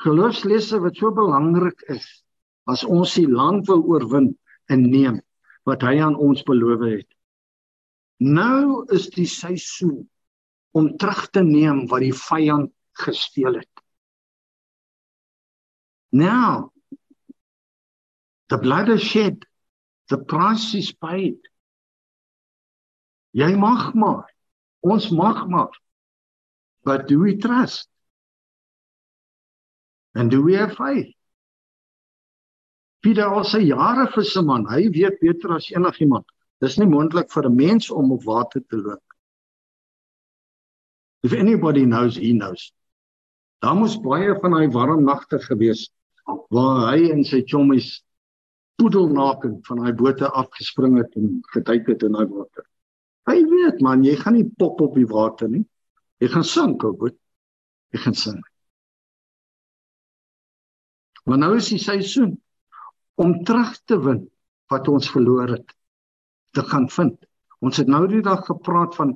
Geloofslesse 0.00 0.80
wat 0.80 0.96
so 0.96 1.12
belangrik 1.12 1.82
is 1.92 2.06
as 2.70 2.84
ons 2.84 3.16
die 3.18 3.28
land 3.28 3.66
wil 3.68 3.82
oorwin 3.84 4.30
en 4.72 4.86
neem 4.88 5.18
wat 5.68 5.84
hy 5.84 5.98
aan 6.00 6.16
ons 6.16 6.42
beloof 6.46 6.86
het. 6.86 7.08
Nou 8.20 8.84
is 8.96 9.08
die 9.12 9.28
seisoen 9.28 10.08
om 10.76 10.92
terug 11.00 11.26
te 11.34 11.42
neem 11.44 11.86
wat 11.90 12.04
die 12.04 12.16
vyand 12.16 12.72
gesteel 13.04 13.60
het. 13.60 13.84
Now 16.12 16.72
the 18.48 18.58
blood 18.58 18.88
is 18.88 19.04
shed. 19.04 19.44
The 20.08 20.18
price 20.18 20.74
is 20.74 20.92
paid. 20.92 21.38
Jy 23.36 23.54
mag 23.56 23.94
maar. 23.94 24.26
Ons 24.80 25.10
mag 25.10 25.46
maar. 25.48 25.74
But 26.84 27.06
do 27.08 27.20
we 27.20 27.36
trust? 27.36 27.88
And 30.14 30.30
do 30.30 30.42
we 30.42 30.54
have 30.54 30.74
faith? 30.74 31.14
Pieter 33.00 33.30
al 33.32 33.46
sy 33.48 33.62
jare 33.64 34.08
visserman, 34.12 34.66
hy 34.68 34.88
weet 34.92 35.20
beter 35.22 35.54
as 35.56 35.70
enigiemand. 35.72 36.26
Dis 36.60 36.76
nie 36.76 36.88
moontlik 36.88 37.30
vir 37.32 37.48
'n 37.48 37.56
mens 37.56 37.90
om 37.90 38.12
op 38.12 38.24
water 38.24 38.60
te 38.60 38.76
loop. 38.76 39.04
If 41.22 41.32
anybody 41.32 41.84
knows, 41.84 42.16
he 42.16 42.32
knows. 42.32 42.72
Daar 43.62 43.76
moes 43.76 43.96
baie 43.96 44.34
van 44.40 44.52
hy 44.56 44.66
warm 44.72 45.04
nagte 45.04 45.38
gewees 45.38 45.88
waar 46.50 46.92
hy 46.92 47.10
en 47.10 47.24
sy 47.24 47.42
chommies 47.44 48.02
poedelnaken 48.80 49.58
van 49.66 49.84
hy 49.84 49.92
bote 49.92 50.28
afgespring 50.28 50.96
het 50.98 51.16
en 51.16 51.40
geduik 51.52 51.88
het 51.92 52.02
in 52.02 52.12
daai 52.12 52.26
water. 52.26 52.64
Hy 53.28 53.36
weet 53.50 53.82
man, 53.84 54.04
jy 54.04 54.14
gaan 54.20 54.38
nie 54.38 54.46
pop 54.58 54.80
op 54.80 54.94
die 54.96 55.08
water 55.08 55.50
nie. 55.50 55.64
Jy 56.20 56.30
gaan 56.32 56.46
sink, 56.46 56.84
ou 56.84 56.94
boet. 56.96 57.16
Jy 57.94 58.00
gaan 58.04 58.16
sink. 58.16 58.46
Maar 61.28 61.38
nou 61.38 61.52
is 61.56 61.68
die 61.70 61.80
seisoen 61.80 62.32
om 63.20 63.42
terug 63.44 63.74
te 63.84 63.98
win 64.00 64.24
wat 64.72 64.88
ons 64.88 65.10
verloor 65.12 65.52
het 65.52 65.74
te 66.56 66.64
gaan 66.66 66.88
vind. 66.90 67.18
Ons 67.60 67.76
het 67.82 67.90
nou 67.92 68.06
die 68.08 68.22
dag 68.24 68.46
gepraat 68.46 68.96
van 68.96 69.14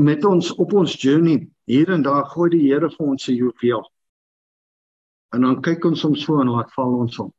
met 0.00 0.24
ons 0.24 0.52
op 0.56 0.72
ons 0.72 0.94
journey 1.02 1.42
hier 1.68 1.90
en 1.92 2.04
daar 2.06 2.24
gooi 2.32 2.48
die 2.54 2.62
Here 2.68 2.88
vir 2.90 3.06
ons 3.06 3.24
se 3.24 3.34
juweel. 3.34 3.82
En 5.36 5.44
dan 5.44 5.60
kyk 5.64 5.84
ons 5.84 6.04
hom 6.06 6.14
so 6.16 6.40
en 6.40 6.52
laat 6.54 6.72
val 6.76 6.94
ons 7.02 7.18
hom. 7.20 7.32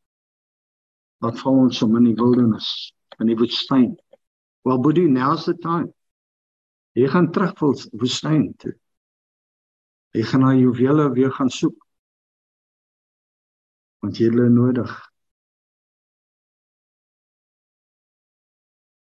Laat 1.26 1.39
val 1.42 1.63
ons 1.65 1.80
hom 1.82 1.98
in 1.98 2.12
die 2.12 2.18
wildernis 2.20 2.70
in 3.20 3.32
die 3.32 3.38
woestyn. 3.39 3.96
Well, 4.63 4.78
buddy, 4.78 5.08
now's 5.08 5.45
the 5.45 5.54
time. 5.54 5.93
Jy 6.98 7.08
gaan 7.08 7.32
terug 7.32 7.54
wil 7.62 7.76
woestyn 8.02 8.50
toe. 8.60 8.74
Jy 10.17 10.24
gaan 10.26 10.43
na 10.43 10.56
juwele 10.58 11.06
weer 11.13 11.32
gaan 11.32 11.52
soek. 11.54 11.78
Want 14.04 14.17
jy 14.17 14.28
het 14.28 14.36
hulle 14.36 14.50
nodig. 14.52 14.91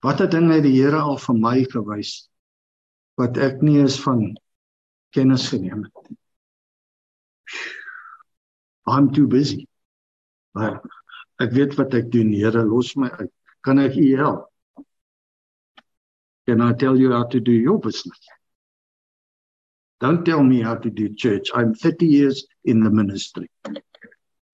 Watter 0.05 0.29
ding 0.31 0.51
het 0.53 0.62
die 0.62 0.77
Here 0.77 1.01
al 1.01 1.18
vir 1.18 1.38
my 1.42 1.57
gewys 1.73 2.29
wat 3.18 3.38
ek 3.42 3.64
nie 3.66 3.81
eens 3.81 3.97
van 3.99 4.29
kennis 5.16 5.49
geneem 5.51 5.83
het 5.83 6.05
nie. 6.07 6.18
I'm 8.87 9.11
too 9.11 9.27
busy. 9.27 9.64
Maar 10.55 10.79
ek 11.42 11.51
weet 11.57 11.75
wat 11.81 11.97
ek 11.99 12.12
doen, 12.14 12.31
Here, 12.31 12.62
los 12.62 12.94
my 12.97 13.11
uit. 13.18 13.33
Kan 13.66 13.83
ek 13.83 13.99
U 13.99 14.07
help? 14.21 14.47
Can 16.49 16.63
I 16.63 16.73
tell 16.73 16.97
you 16.97 17.13
how 17.13 17.25
to 17.25 17.41
do 17.41 17.53
your 17.53 17.79
business? 17.79 18.19
Don't 20.01 20.25
tell 20.25 20.43
me 20.43 20.63
how 20.63 20.77
to 20.77 20.89
do 20.89 21.15
church. 21.15 21.51
I'm 21.55 21.75
30 21.75 22.07
years 22.07 22.47
in 22.65 22.83
the 22.83 22.89
ministry. 22.89 23.51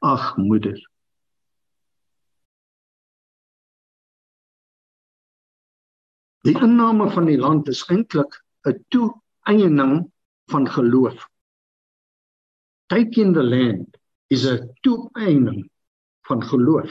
Ag, 0.02 0.34
moeder. 0.36 0.74
Die 6.42 6.56
inname 6.58 7.06
van 7.14 7.30
die 7.30 7.38
land 7.38 7.70
is 7.70 7.84
eintlik 7.86 8.42
'n 8.66 8.82
toeëning 8.90 9.94
van 10.50 10.66
geloof. 10.66 11.28
Taking 12.90 13.34
the 13.38 13.46
land 13.54 13.96
is 14.34 14.50
a 14.50 14.58
toeëning 14.82 15.62
van 16.26 16.42
geloof. 16.42 16.90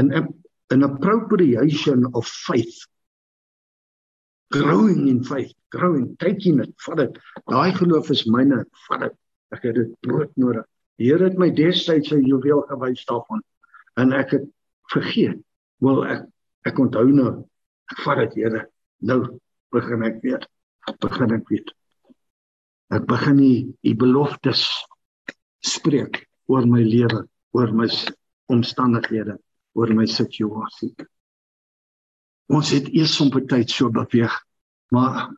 An 0.00 0.10
an 0.72 0.82
appropriation 0.82 2.14
of 2.14 2.26
faith. 2.26 2.86
Growing 4.54 5.08
in 5.08 5.24
faith, 5.24 5.52
growing, 5.74 6.14
taking 6.22 6.60
it, 6.62 6.70
vat 6.86 7.02
dit. 7.02 7.18
Daai 7.50 7.72
geloof 7.74 8.10
is 8.14 8.26
myne, 8.30 8.62
vat 8.86 9.06
dit. 9.06 9.16
Ek 9.54 9.66
het 9.66 9.74
dit 9.78 9.92
brood 10.06 10.30
nodig. 10.36 10.64
Die 10.96 11.10
Here 11.10 11.28
het 11.28 11.36
my 11.38 11.50
destyds 11.52 12.08
sy 12.12 12.22
juweel 12.24 12.62
gewys 12.70 13.04
daarvan 13.08 13.42
en 14.00 14.14
ek 14.16 14.36
het 14.36 14.46
vergeet. 14.92 15.42
Wel 15.84 16.00
ek 16.06 16.24
ek 16.66 16.78
onthou 16.82 17.04
nou 17.14 17.32
Ek 17.92 18.02
vat 18.02 18.22
dit, 18.24 18.40
Here. 18.42 18.64
Nou 19.06 19.20
begin 19.74 20.04
ek 20.06 20.22
weer. 20.24 20.42
Begin 21.02 21.34
ek 21.36 21.50
weer. 21.50 21.66
Ek 22.94 23.06
begin 23.10 23.38
die 23.38 23.58
u 23.86 23.92
beloftes 23.98 24.64
spreek 25.66 26.24
oor 26.50 26.66
my 26.70 26.82
lewe, 26.86 27.24
oor 27.54 27.72
my 27.74 27.86
omstandighede, 28.52 29.36
oor 29.78 29.92
my 29.94 30.06
situasie. 30.10 30.92
Ons 32.46 32.70
het 32.70 32.88
eers 32.94 33.20
om 33.20 33.30
tyd 33.30 33.70
so 33.70 33.90
beweeg, 33.90 34.34
maar 34.94 35.32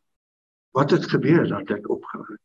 wat 0.77 0.91
het 0.91 1.09
gebeur 1.09 1.47
dat 1.47 1.71
ek 1.73 1.89
opgehou 1.89 2.25
het? 2.27 2.43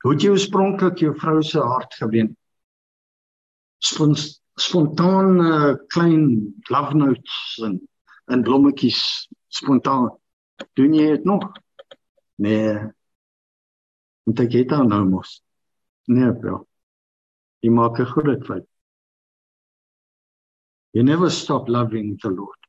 Hoe 0.00 0.12
het 0.14 0.22
jy 0.24 0.30
oorspronklik 0.32 1.02
jou 1.04 1.12
vrou 1.18 1.42
se 1.44 1.60
hart 1.60 1.94
gewen? 2.00 2.32
Spontaan 4.60 5.36
uh, 5.40 5.74
klein 5.92 6.54
love 6.72 6.96
notes 6.96 7.60
en 7.64 7.80
en 8.30 8.42
blommetjies 8.46 9.28
spontaan 9.50 10.20
Doen 10.76 10.94
jy 10.94 11.06
dit 11.14 11.24
nog? 11.24 11.46
Nee. 12.40 12.74
Want 14.28 14.42
ek 14.44 14.56
het 14.58 14.74
nou 14.76 15.04
mos. 15.08 15.40
Nee, 16.10 16.32
bro. 16.36 16.64
Jy 17.64 17.70
maak 17.72 18.00
'n 18.00 18.12
groot 18.12 18.46
fout. 18.46 18.66
You 20.92 21.04
never 21.04 21.30
stop 21.30 21.68
loving 21.68 22.18
the 22.20 22.30
Lord. 22.30 22.59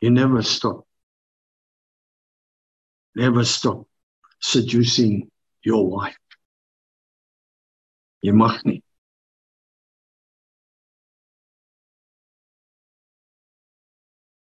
You 0.00 0.10
never 0.10 0.42
stop. 0.42 0.86
Never 3.14 3.44
stop 3.44 3.86
seducing 4.40 5.30
your 5.62 5.90
wife. 5.90 6.16
Jy 8.24 8.32
mag 8.32 8.64
nie. 8.64 8.80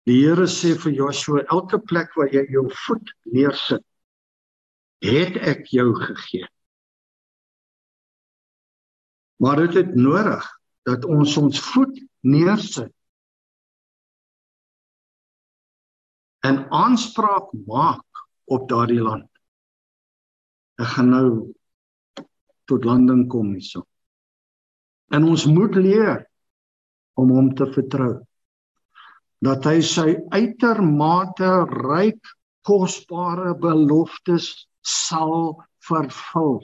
Die 0.06 0.18
Here 0.22 0.46
sê 0.50 0.76
vir 0.78 0.94
Joshua 0.94 1.46
elke 1.50 1.80
plek 1.82 2.14
waar 2.18 2.30
jy 2.34 2.46
jou 2.54 2.66
voet 2.86 3.14
neersit, 3.34 3.82
het 5.02 5.38
ek 5.42 5.66
jou 5.74 5.92
gegee. 5.98 6.46
Maar 9.42 9.66
dit 9.66 9.82
het 9.82 9.96
nodig 9.98 10.46
dat 10.86 11.06
ons 11.10 11.34
ons 11.42 11.62
voet 11.74 11.98
neersit 12.22 12.95
en 16.46 16.66
aanspraak 16.70 17.50
maak 17.66 18.26
op 18.46 18.68
daardie 18.70 19.02
land. 19.02 19.30
Ek 20.82 20.92
gaan 20.94 21.12
nou 21.14 21.28
tot 22.70 22.86
landing 22.86 23.26
kom 23.32 23.54
hierso. 23.56 23.86
En 25.14 25.26
ons 25.26 25.46
moet 25.50 25.76
leer 25.80 26.26
om 27.22 27.32
hom 27.32 27.52
te 27.58 27.68
vertrou. 27.74 28.14
Dat 29.46 29.66
hy 29.70 29.80
sy 29.86 30.16
uitermate 30.34 31.52
ryk 31.72 32.34
kosbare 32.66 33.54
beloftes 33.62 34.50
sal 34.82 35.54
vervul. 35.86 36.64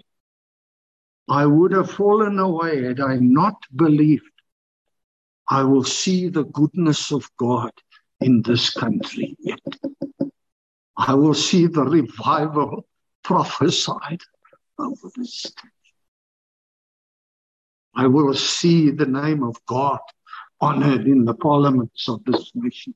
I 1.32 1.46
would 1.46 1.74
have 1.78 1.94
fallen 1.94 2.39
away 2.39 2.82
had 2.84 3.00
I 3.00 3.22
not 3.22 3.56
believed 3.78 4.28
I 5.48 5.63
will 5.63 5.84
see 5.84 6.30
the 6.30 6.44
goodness 6.44 7.12
of 7.12 7.30
God 7.38 7.72
in 8.22 8.42
this 8.44 8.70
country 8.70 9.36
yet. 9.40 9.60
I 10.98 11.14
will 11.14 11.34
see 11.34 11.68
the 11.68 11.84
revival 11.84 12.86
prophesied 13.24 14.22
over 14.78 15.10
this 15.16 15.52
country. 15.56 15.72
I 17.96 18.08
will 18.08 18.34
see 18.34 18.92
the 18.92 19.06
name 19.06 19.44
of 19.44 19.58
God 19.66 20.00
honored 20.60 21.08
in 21.08 21.26
the 21.26 21.34
parliaments 21.34 22.08
of 22.08 22.24
this 22.24 22.52
nation. 22.54 22.94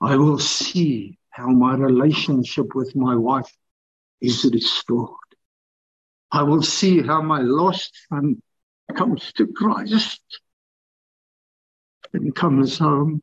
I 0.00 0.16
will 0.16 0.38
see 0.38 1.18
how 1.30 1.48
my 1.48 1.74
relationship 1.74 2.74
with 2.74 2.96
my 2.96 3.14
wife 3.14 3.52
is 4.20 4.44
restored. 4.44 5.10
I 6.32 6.42
will 6.42 6.62
see 6.62 7.02
how 7.02 7.22
my 7.22 7.40
lost 7.40 7.96
son 8.08 8.42
comes 8.94 9.32
to 9.34 9.46
Christ 9.46 10.20
and 12.12 12.34
comes 12.34 12.78
home. 12.78 13.22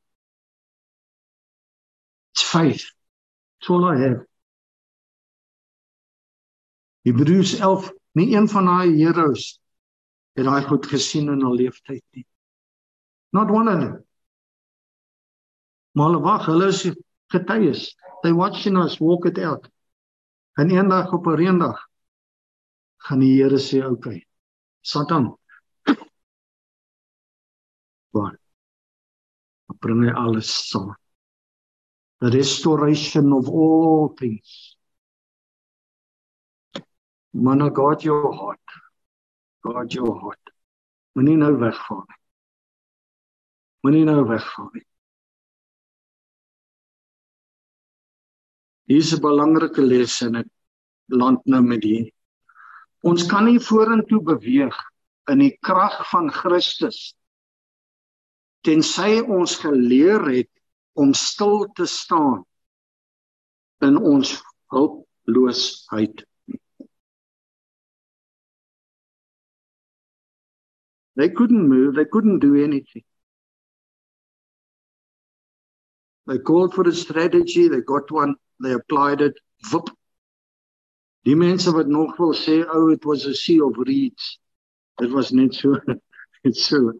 It's 2.56 2.64
faith. 2.64 2.92
That's 3.60 3.70
all 3.70 3.86
I 3.86 3.98
have. 4.00 4.26
Hebreërs 7.06 7.60
11, 7.60 7.92
nie 8.18 8.36
een 8.36 8.48
van 8.50 8.66
daai 8.66 8.96
heroes 8.98 9.60
het 10.36 10.48
daai 10.48 10.64
goed 10.66 10.88
gesien 10.90 11.30
in 11.30 11.44
hul 11.46 11.54
lewenstyd 11.56 12.04
nie. 12.18 12.26
Not 13.36 13.52
one 13.52 13.70
of 13.70 13.80
them. 13.80 14.00
Maar 15.96 16.18
wag, 16.24 16.48
hulle 16.50 16.72
is 16.72 16.82
getuies. 17.32 17.94
They 18.24 18.34
watching 18.34 18.78
us 18.78 18.98
walk 19.00 19.28
it 19.30 19.38
out. 19.38 19.70
En 20.58 20.72
eendag 20.72 21.14
op 21.14 21.28
'n 21.28 21.36
reendag 21.36 21.78
gaan 22.98 23.20
die 23.20 23.42
Here 23.44 23.60
sê, 23.60 23.86
"Oké. 23.86 23.92
Okay, 23.92 24.26
Satan. 24.82 25.38
Waar? 28.12 28.40
Bring 29.80 30.04
hy 30.04 30.12
alles 30.12 30.70
saam. 30.70 30.96
The 32.26 32.32
restoration 32.32 33.34
of 33.34 33.48
all 33.48 34.16
things. 34.20 34.76
Man, 37.32 37.62
I 37.62 37.70
got 37.70 38.04
your 38.04 38.34
heart. 38.34 38.58
God 39.64 39.94
your 39.94 40.20
heart. 40.20 40.40
Moenie 41.16 41.38
nou 41.38 41.52
wegval 41.62 42.02
nie. 42.02 42.18
Moenie 43.86 44.02
nou 44.10 44.24
wegval 44.32 44.72
nie. 44.74 44.84
Hier 48.90 49.06
is 49.06 49.14
'n 49.14 49.22
belangrike 49.22 49.86
les 49.86 50.22
in 50.22 50.34
dit 50.40 50.52
land 51.10 51.46
nou 51.46 51.62
met 51.62 51.84
hier. 51.84 52.10
Ons 53.04 53.28
kan 53.30 53.46
nie 53.46 53.60
vorentoe 53.60 54.24
beweeg 54.34 54.82
in 55.30 55.46
die 55.46 55.58
krag 55.62 56.02
van 56.10 56.32
Christus 56.32 57.14
tensy 58.66 59.22
ons 59.22 59.60
geleer 59.62 60.26
het 60.26 60.55
om 60.96 61.14
stil 61.14 61.66
te 61.76 61.86
staan 61.86 62.44
in 63.86 63.98
ons 63.98 64.32
hulpeloosheid. 64.74 66.24
They 71.16 71.30
couldn't 71.30 71.68
move, 71.68 71.96
they 71.96 72.06
couldn't 72.06 72.40
do 72.40 72.56
anything. 72.56 73.04
They 76.28 76.40
called 76.40 76.74
for 76.74 76.88
a 76.88 76.92
strategy, 76.92 77.68
they 77.68 77.82
got 77.82 78.12
one, 78.12 78.36
they 78.60 78.74
applied 78.74 79.22
it, 79.22 79.40
whoop, 79.72 79.90
Die 81.26 81.34
mense 81.36 81.72
wat 81.74 81.88
nog 81.90 82.18
wil 82.22 82.36
sê 82.38 82.60
oh, 82.70 82.92
it 82.94 83.06
was 83.06 83.26
a 83.26 83.34
sea 83.34 83.62
of 83.62 83.78
reeds. 83.88 84.38
Dit 85.02 85.10
was 85.12 85.32
net 85.34 85.56
so 85.58 85.74
net 86.44 86.56
so. 86.56 86.92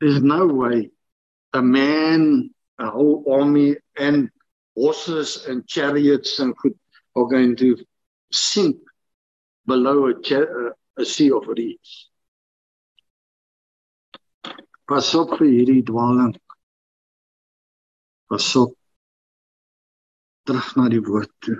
There's 0.00 0.22
no 0.22 0.46
way 0.46 0.90
a 1.52 1.62
man, 1.62 2.50
a 2.78 2.90
whole 2.90 3.24
army 3.28 3.76
and 3.96 4.30
horses 4.76 5.46
and 5.46 5.66
chariots 5.66 6.38
and 6.38 6.56
could 6.56 6.74
are 7.16 7.26
going 7.26 7.56
to 7.56 7.76
sink 8.30 8.76
below 9.66 10.08
a, 10.08 10.14
a 10.96 11.04
sea 11.04 11.32
of 11.32 11.48
reeds. 11.48 12.10
Pas 14.88 15.08
op 15.14 15.34
vir 15.36 15.50
hierdie 15.50 15.82
dwaling. 15.84 16.32
Pas 18.30 18.46
op 18.56 18.72
terug 20.48 20.68
na 20.78 20.86
die 20.88 21.02
woord 21.04 21.32
toe. 21.44 21.58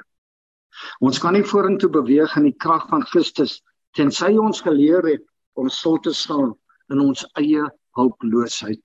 Ons 1.05 1.19
kan 1.21 1.35
nie 1.37 1.45
vorentoe 1.45 1.91
beweeg 1.93 2.37
in 2.39 2.47
die 2.49 2.57
krag 2.57 2.87
van 2.89 3.05
Christus 3.11 3.59
tensy 3.99 4.31
ons 4.39 4.63
geleer 4.65 5.05
het 5.05 5.25
om 5.59 5.69
stil 5.69 5.99
te 6.07 6.15
staan 6.15 6.55
in 6.93 7.03
ons 7.05 7.27
eie 7.41 7.67
hulpeloosheid. 7.99 8.81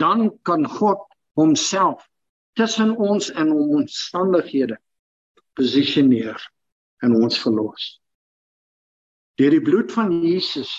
Dan 0.00 0.30
kan 0.46 0.66
God 0.68 1.02
homself 1.38 2.04
tussen 2.58 2.94
ons 2.96 3.30
en 3.34 3.52
ons 3.52 3.74
omstandighede 3.80 4.78
posisioneer 5.58 6.38
en 7.02 7.14
ons 7.18 7.38
verlos. 7.42 7.88
Deur 9.38 9.54
die 9.54 9.62
bloed 9.62 9.92
van 9.94 10.12
Jesus 10.22 10.70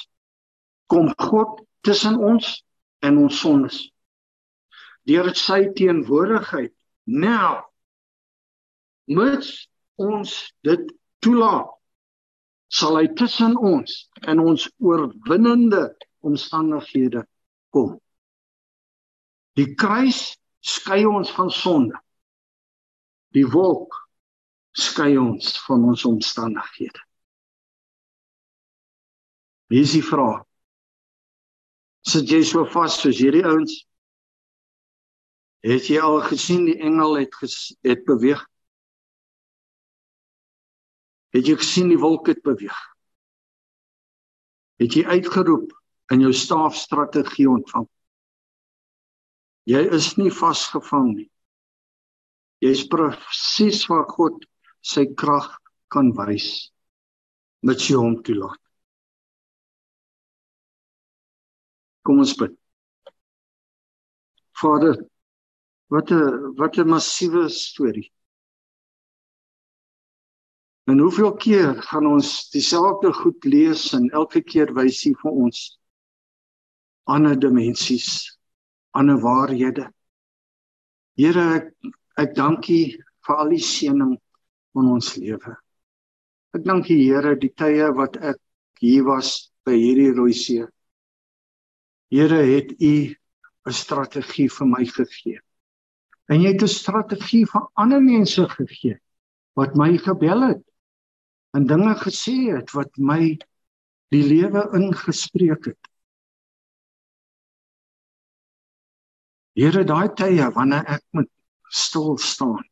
kom 0.91 1.11
God 1.19 1.59
tussen 1.83 2.17
ons 2.23 2.61
en 3.03 3.19
ons 3.25 3.39
sondes. 3.39 3.81
Deur 5.05 5.29
sy 5.37 5.65
teenwoordigheid 5.77 6.73
nou 7.05 7.55
mits 9.11 9.51
ons 10.01 10.31
dit 10.65 10.87
toelaat 11.21 11.71
sal 12.75 12.97
hy 12.97 13.05
tussen 13.19 13.53
ons 13.61 13.91
en 14.31 14.41
ons 14.41 14.65
oorwinnende 14.81 15.83
omstandighede 16.25 17.21
kom 17.75 17.95
die 19.55 19.71
kruis 19.75 20.35
skei 20.65 21.05
ons 21.07 21.31
van 21.35 21.51
sonde. 21.51 21.97
Die 23.35 23.45
wolk 23.47 23.95
skei 24.75 25.15
ons 25.19 25.55
van 25.65 25.85
ons 25.91 26.05
omstandighede. 26.07 26.99
Wie 29.71 29.81
is 29.81 29.95
die 29.95 30.03
vraag. 30.05 30.43
Sit 32.05 32.29
jy 32.29 32.43
so 32.45 32.67
vas 32.69 32.99
soos 33.01 33.17
hierdie 33.17 33.45
ouens? 33.47 33.79
Het 35.65 35.87
jy 35.89 36.01
al 36.03 36.19
gesien 36.27 36.67
die 36.67 36.77
engel 36.85 37.15
het 37.17 37.33
ges, 37.39 37.73
het 37.87 38.03
beweeg? 38.05 38.43
Het 41.33 41.49
jy 41.49 41.55
gesien 41.63 41.89
die 41.89 41.99
wolk 41.99 42.29
het 42.29 42.43
beweeg? 42.45 42.77
Het 44.83 44.99
jy 44.99 45.07
uitgeroep 45.15 45.73
in 46.13 46.25
jou 46.25 46.33
staafstrategie 46.33 47.47
ontvang? 47.49 47.87
Jy 49.65 49.81
is 49.97 50.11
nie 50.19 50.29
vasgevang 50.29 51.09
nie. 51.15 51.29
Jy's 52.61 52.85
presies 52.89 53.85
waar 53.89 54.05
God 54.09 54.45
sy 54.85 55.07
krag 55.17 55.49
kan 55.93 56.11
wys 56.17 56.69
met 57.65 57.81
sy 57.81 57.97
hom 57.97 58.19
toelaat. 58.25 58.61
Kom 62.05 62.21
ons 62.21 62.35
bid. 62.37 62.53
Vader, 64.61 64.99
Wat 65.93 66.09
'n 66.11 66.55
wat 66.59 66.77
'n 66.77 66.89
massiewe 66.89 67.49
storie. 67.49 68.11
En 70.89 70.99
hoeveel 70.99 71.33
keer 71.45 71.81
gaan 71.83 72.05
ons 72.05 72.49
dieselfde 72.49 73.13
goed 73.13 73.43
lees 73.43 73.93
en 73.93 74.09
elke 74.09 74.41
keer 74.41 74.73
wys 74.73 75.03
hy 75.05 75.13
vir 75.21 75.31
ons 75.31 75.59
ander 77.05 77.35
dimensies, 77.39 78.37
ander 78.93 79.19
waarhede. 79.21 79.89
Here, 81.17 81.45
ek, 81.59 81.69
ek 82.17 82.35
dank 82.35 82.69
U 82.69 82.79
vir 83.25 83.41
al 83.41 83.53
die 83.53 83.61
seëning 83.63 84.15
in 84.75 84.89
ons 84.91 85.13
lewe. 85.21 85.55
Ek 86.55 86.63
dank 86.65 86.89
U 86.89 86.97
Here 86.97 87.35
die 87.39 87.53
tye 87.53 87.91
wat 87.95 88.17
ek 88.17 88.41
hier 88.81 89.05
was 89.07 89.51
by 89.65 89.75
hierdie 89.77 90.11
rooi 90.15 90.33
see. 90.35 90.65
Here 92.13 92.41
het 92.51 92.75
U 92.79 92.95
'n 93.65 93.73
strategie 93.73 94.49
vir 94.49 94.67
my 94.67 94.85
gegee. 94.85 95.39
En 96.29 96.41
jy 96.41 96.53
het 96.53 96.63
'n 96.63 96.67
strategie 96.67 97.45
vir 97.45 97.67
ander 97.75 98.01
mense 98.01 98.45
gegee 98.49 98.99
wat 99.55 99.75
my 99.75 99.97
gebel 99.97 100.41
het 100.49 100.63
en 101.55 101.67
dinge 101.67 101.95
gesê 101.95 102.51
het 102.51 102.71
wat 102.75 102.91
my 102.97 103.37
die 104.11 104.23
lewe 104.23 104.69
ingespreek 104.75 105.71
het. 105.71 105.83
Here 109.55 109.85
daai 109.87 110.09
tye 110.19 110.49
wanneer 110.55 110.83
ek 110.97 111.03
moet 111.15 111.29
stil 111.71 112.17
staan. 112.19 112.63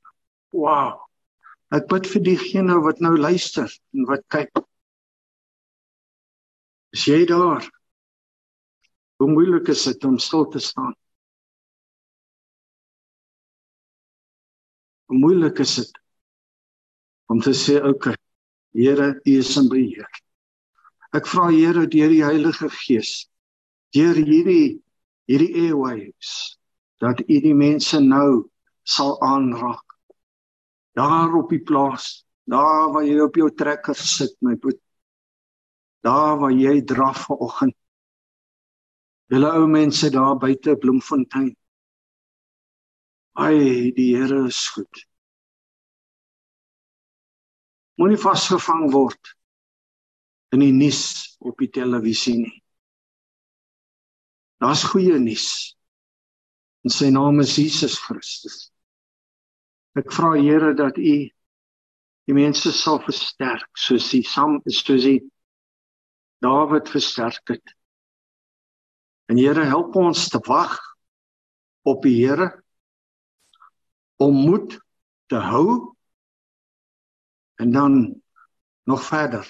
Wow. 0.51 0.99
Ek 1.71 1.87
bid 1.91 2.07
vir 2.11 2.23
diegene 2.25 2.75
wat 2.83 2.99
nou 3.01 3.13
luister 3.15 3.71
en 3.95 4.07
wat 4.09 4.25
kyk. 4.35 4.51
Is 6.93 7.05
jy 7.07 7.23
daar? 7.29 7.63
Hoe 9.17 9.29
moeilik 9.31 9.71
is 9.71 9.85
dit 9.87 10.03
om 10.09 10.17
stil 10.19 10.43
te 10.51 10.59
staan? 10.59 10.91
Hoe 15.07 15.19
moeilik 15.21 15.61
is 15.63 15.77
dit 15.79 16.01
om 17.31 17.39
te 17.41 17.53
sê 17.55 17.79
okay, 17.79 18.17
Here, 18.73 19.13
U 19.23 19.37
is 19.39 19.53
in 19.57 19.69
beheer. 19.69 20.19
Ek 21.15 21.29
vra 21.29 21.47
Here 21.53 21.85
deur 21.87 22.11
die 22.11 22.23
Heilige 22.25 22.67
Gees, 22.73 23.13
deur 23.95 24.17
hierdie 24.17 24.81
hierdie 25.29 25.53
airwaves 25.63 26.33
dat 27.03 27.21
U 27.27 27.39
die 27.43 27.55
mense 27.57 27.99
nou 27.99 28.49
sal 28.87 29.17
aanraak. 29.25 29.97
Daar 30.95 31.33
op 31.35 31.51
die 31.51 31.61
plaas, 31.61 32.23
daar 32.47 32.91
waar 32.93 33.05
jy 33.05 33.19
op 33.23 33.35
jou 33.39 33.49
trekker 33.51 33.97
sit, 33.97 34.35
my 34.41 34.55
boet. 34.55 34.79
Daar 36.03 36.37
waar 36.39 36.53
jy 36.55 36.81
draf 36.87 37.25
vanoggend. 37.27 37.75
Julle 39.31 39.49
ou 39.57 39.65
mense 39.67 40.11
daar 40.13 40.37
buite 40.37 40.75
Bloemfontein. 40.79 41.55
Ai, 43.33 43.89
die 43.95 44.13
Here 44.15 44.45
is 44.47 44.67
goed 44.75 45.07
moenie 47.99 48.17
vasgevang 48.17 48.89
word 48.93 49.33
in 50.53 50.63
die 50.63 50.73
nuus 50.73 51.37
op 51.41 51.59
die 51.61 51.69
televisie 51.73 52.35
nie. 52.39 52.57
Daar's 54.63 54.85
goeie 54.87 55.17
nuus. 55.21 55.75
En 56.83 56.91
sy 56.91 57.09
naam 57.15 57.39
is 57.39 57.55
Jesus 57.55 57.95
Christus. 58.03 58.67
Ek 59.95 60.11
vra 60.11 60.33
Here 60.35 60.73
dat 60.75 60.97
U 60.99 61.13
die 62.27 62.35
mense 62.35 62.71
sal 62.75 62.99
versterk 63.03 63.69
soos 63.79 64.09
die 64.11 64.23
Sam 64.27 64.59
soos 64.67 65.05
die 65.07 65.21
Dawid 66.43 66.89
versterk 66.91 67.53
het. 67.53 67.75
En 69.31 69.39
Here 69.39 69.63
help 69.69 69.95
ons 69.95 70.27
te 70.31 70.41
wag 70.43 70.75
op 71.87 72.03
die 72.03 72.17
Here 72.19 72.49
om 74.19 74.35
moed 74.43 74.75
te 75.31 75.39
hou 75.39 75.95
en 77.63 77.71
dan 77.71 77.95
nog 78.83 79.07
verder 79.07 79.47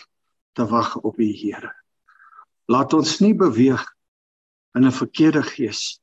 te 0.54 0.70
wag 0.70 1.00
op 1.02 1.18
die 1.18 1.34
Here. 1.34 1.74
Laat 2.70 2.94
ons 2.94 3.18
nie 3.26 3.34
beweeg 3.34 3.82
in 4.78 4.86
'n 4.86 4.94
verkeerde 4.94 5.42
gees 5.44 6.03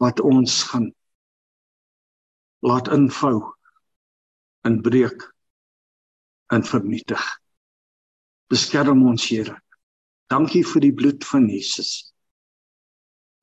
wat 0.00 0.20
ons 0.24 0.62
gaan 0.70 0.88
laat 2.64 2.88
invou 2.92 3.36
en 4.64 4.80
breek 4.84 5.24
en 6.52 6.64
vernietig. 6.64 7.22
Beskerm 8.50 9.04
ons 9.06 9.28
Here. 9.30 9.56
Dankie 10.32 10.62
vir 10.66 10.84
die 10.86 10.94
bloed 10.94 11.24
van 11.26 11.48
Jesus. 11.50 12.12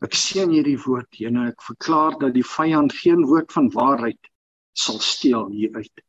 Ek 0.04 0.14
seën 0.18 0.52
hierdie 0.54 0.78
woord, 0.84 1.10
Here. 1.18 1.48
Ek 1.52 1.64
verklaar 1.66 2.18
dat 2.22 2.36
die 2.36 2.46
vyand 2.46 2.94
geen 2.94 3.26
woord 3.30 3.54
van 3.54 3.70
waarheid 3.74 4.30
sal 4.78 5.00
steel 5.02 5.48
hier 5.54 5.74
uit. 5.78 6.04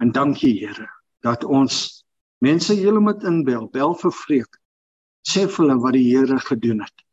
En 0.00 0.12
dankie 0.12 0.54
Here 0.60 0.88
dat 1.24 1.44
ons 1.44 2.04
mense 2.44 2.76
julle 2.76 3.00
moet 3.02 3.24
inbel, 3.26 3.66
bel 3.72 3.96
vir 3.98 4.12
vreek. 4.14 4.60
Sê 5.26 5.48
vir 5.48 5.64
hulle 5.64 5.80
wat 5.82 5.96
die 5.96 6.06
Here 6.06 6.38
gedoen 6.44 6.84
het. 6.84 7.05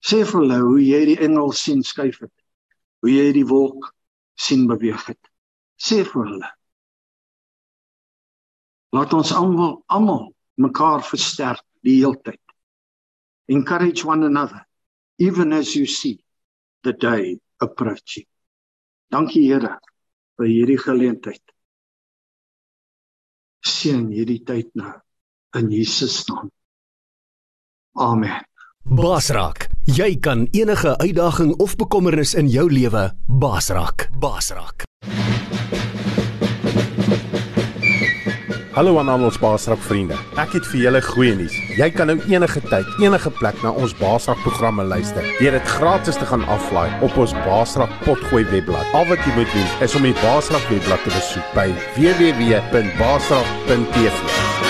Sê 0.00 0.22
vir 0.24 0.38
hulle 0.40 0.58
hoe 0.64 0.80
jy 0.80 1.00
die 1.12 1.18
engel 1.26 1.52
sien 1.56 1.82
skuif 1.84 2.22
het. 2.24 2.34
Hoe 3.02 3.12
jy 3.12 3.26
die 3.36 3.46
wolk 3.48 3.90
sien 4.40 4.66
beweeg 4.70 5.04
het. 5.12 5.20
Sê 5.80 6.02
vir 6.08 6.26
hulle. 6.28 6.50
Laat 8.96 9.12
ons 9.14 9.32
almal 9.36 9.76
almal 9.92 10.30
mekaar 10.60 11.04
versterk 11.06 11.62
die 11.86 12.00
heeltyd. 12.00 12.40
Encourage 13.48 14.04
one 14.06 14.26
another 14.26 14.66
even 15.18 15.52
as 15.52 15.76
you 15.76 15.86
see 15.86 16.24
the 16.82 16.92
day 16.92 17.38
approaching. 17.60 18.26
Dankie 19.12 19.46
Here 19.46 19.76
vir 20.40 20.48
hierdie 20.48 20.80
geleentheid 20.80 21.42
seën 23.66 24.06
hierdie 24.14 24.40
tyd 24.48 24.70
nou 24.80 24.92
in 25.58 25.68
Jesus 25.74 26.22
naam. 26.28 26.48
Amen. 28.00 28.49
Basrak, 28.84 29.68
jy 29.84 30.18
kan 30.18 30.48
enige 30.50 30.98
uitdaging 30.98 31.54
of 31.56 31.76
bekommernis 31.76 32.34
in 32.34 32.48
jou 32.48 32.72
lewe 32.72 33.10
basrak. 33.26 34.08
Basrak. 34.18 34.82
Hallo 38.72 38.98
aan 38.98 39.08
al 39.08 39.24
ons 39.26 39.38
Baasrak 39.38 39.78
vriende. 39.82 40.14
Ek 40.38 40.52
het 40.56 40.66
vir 40.70 40.80
julle 40.80 41.02
goeie 41.04 41.34
nuus. 41.36 41.54
Jy 41.76 41.90
kan 41.92 42.06
nou 42.08 42.20
enige 42.30 42.60
tyd, 42.70 42.86
enige 43.02 43.30
plek 43.40 43.62
na 43.62 43.70
ons 43.70 43.94
Baasrak 43.98 44.38
programme 44.46 44.84
luister. 44.86 45.22
Deur 45.38 45.52
dit 45.58 45.68
gratis 45.76 46.16
te 46.16 46.26
gaan 46.26 46.44
aflaai 46.48 46.90
op 47.04 47.16
ons 47.20 47.32
Baasrak 47.44 47.90
potgooi 48.06 48.44
webblad. 48.48 48.86
Al 48.96 49.06
wat 49.10 49.18
jy 49.26 49.32
moet 49.36 49.54
doen 49.54 49.70
is 49.84 49.94
om 49.98 50.02
die 50.08 50.16
Baasrak 50.22 50.64
webblad 50.72 51.00
te 51.04 51.10
besoek 51.14 51.46
by 51.58 51.68
www.baasrak.tv. 51.98 54.69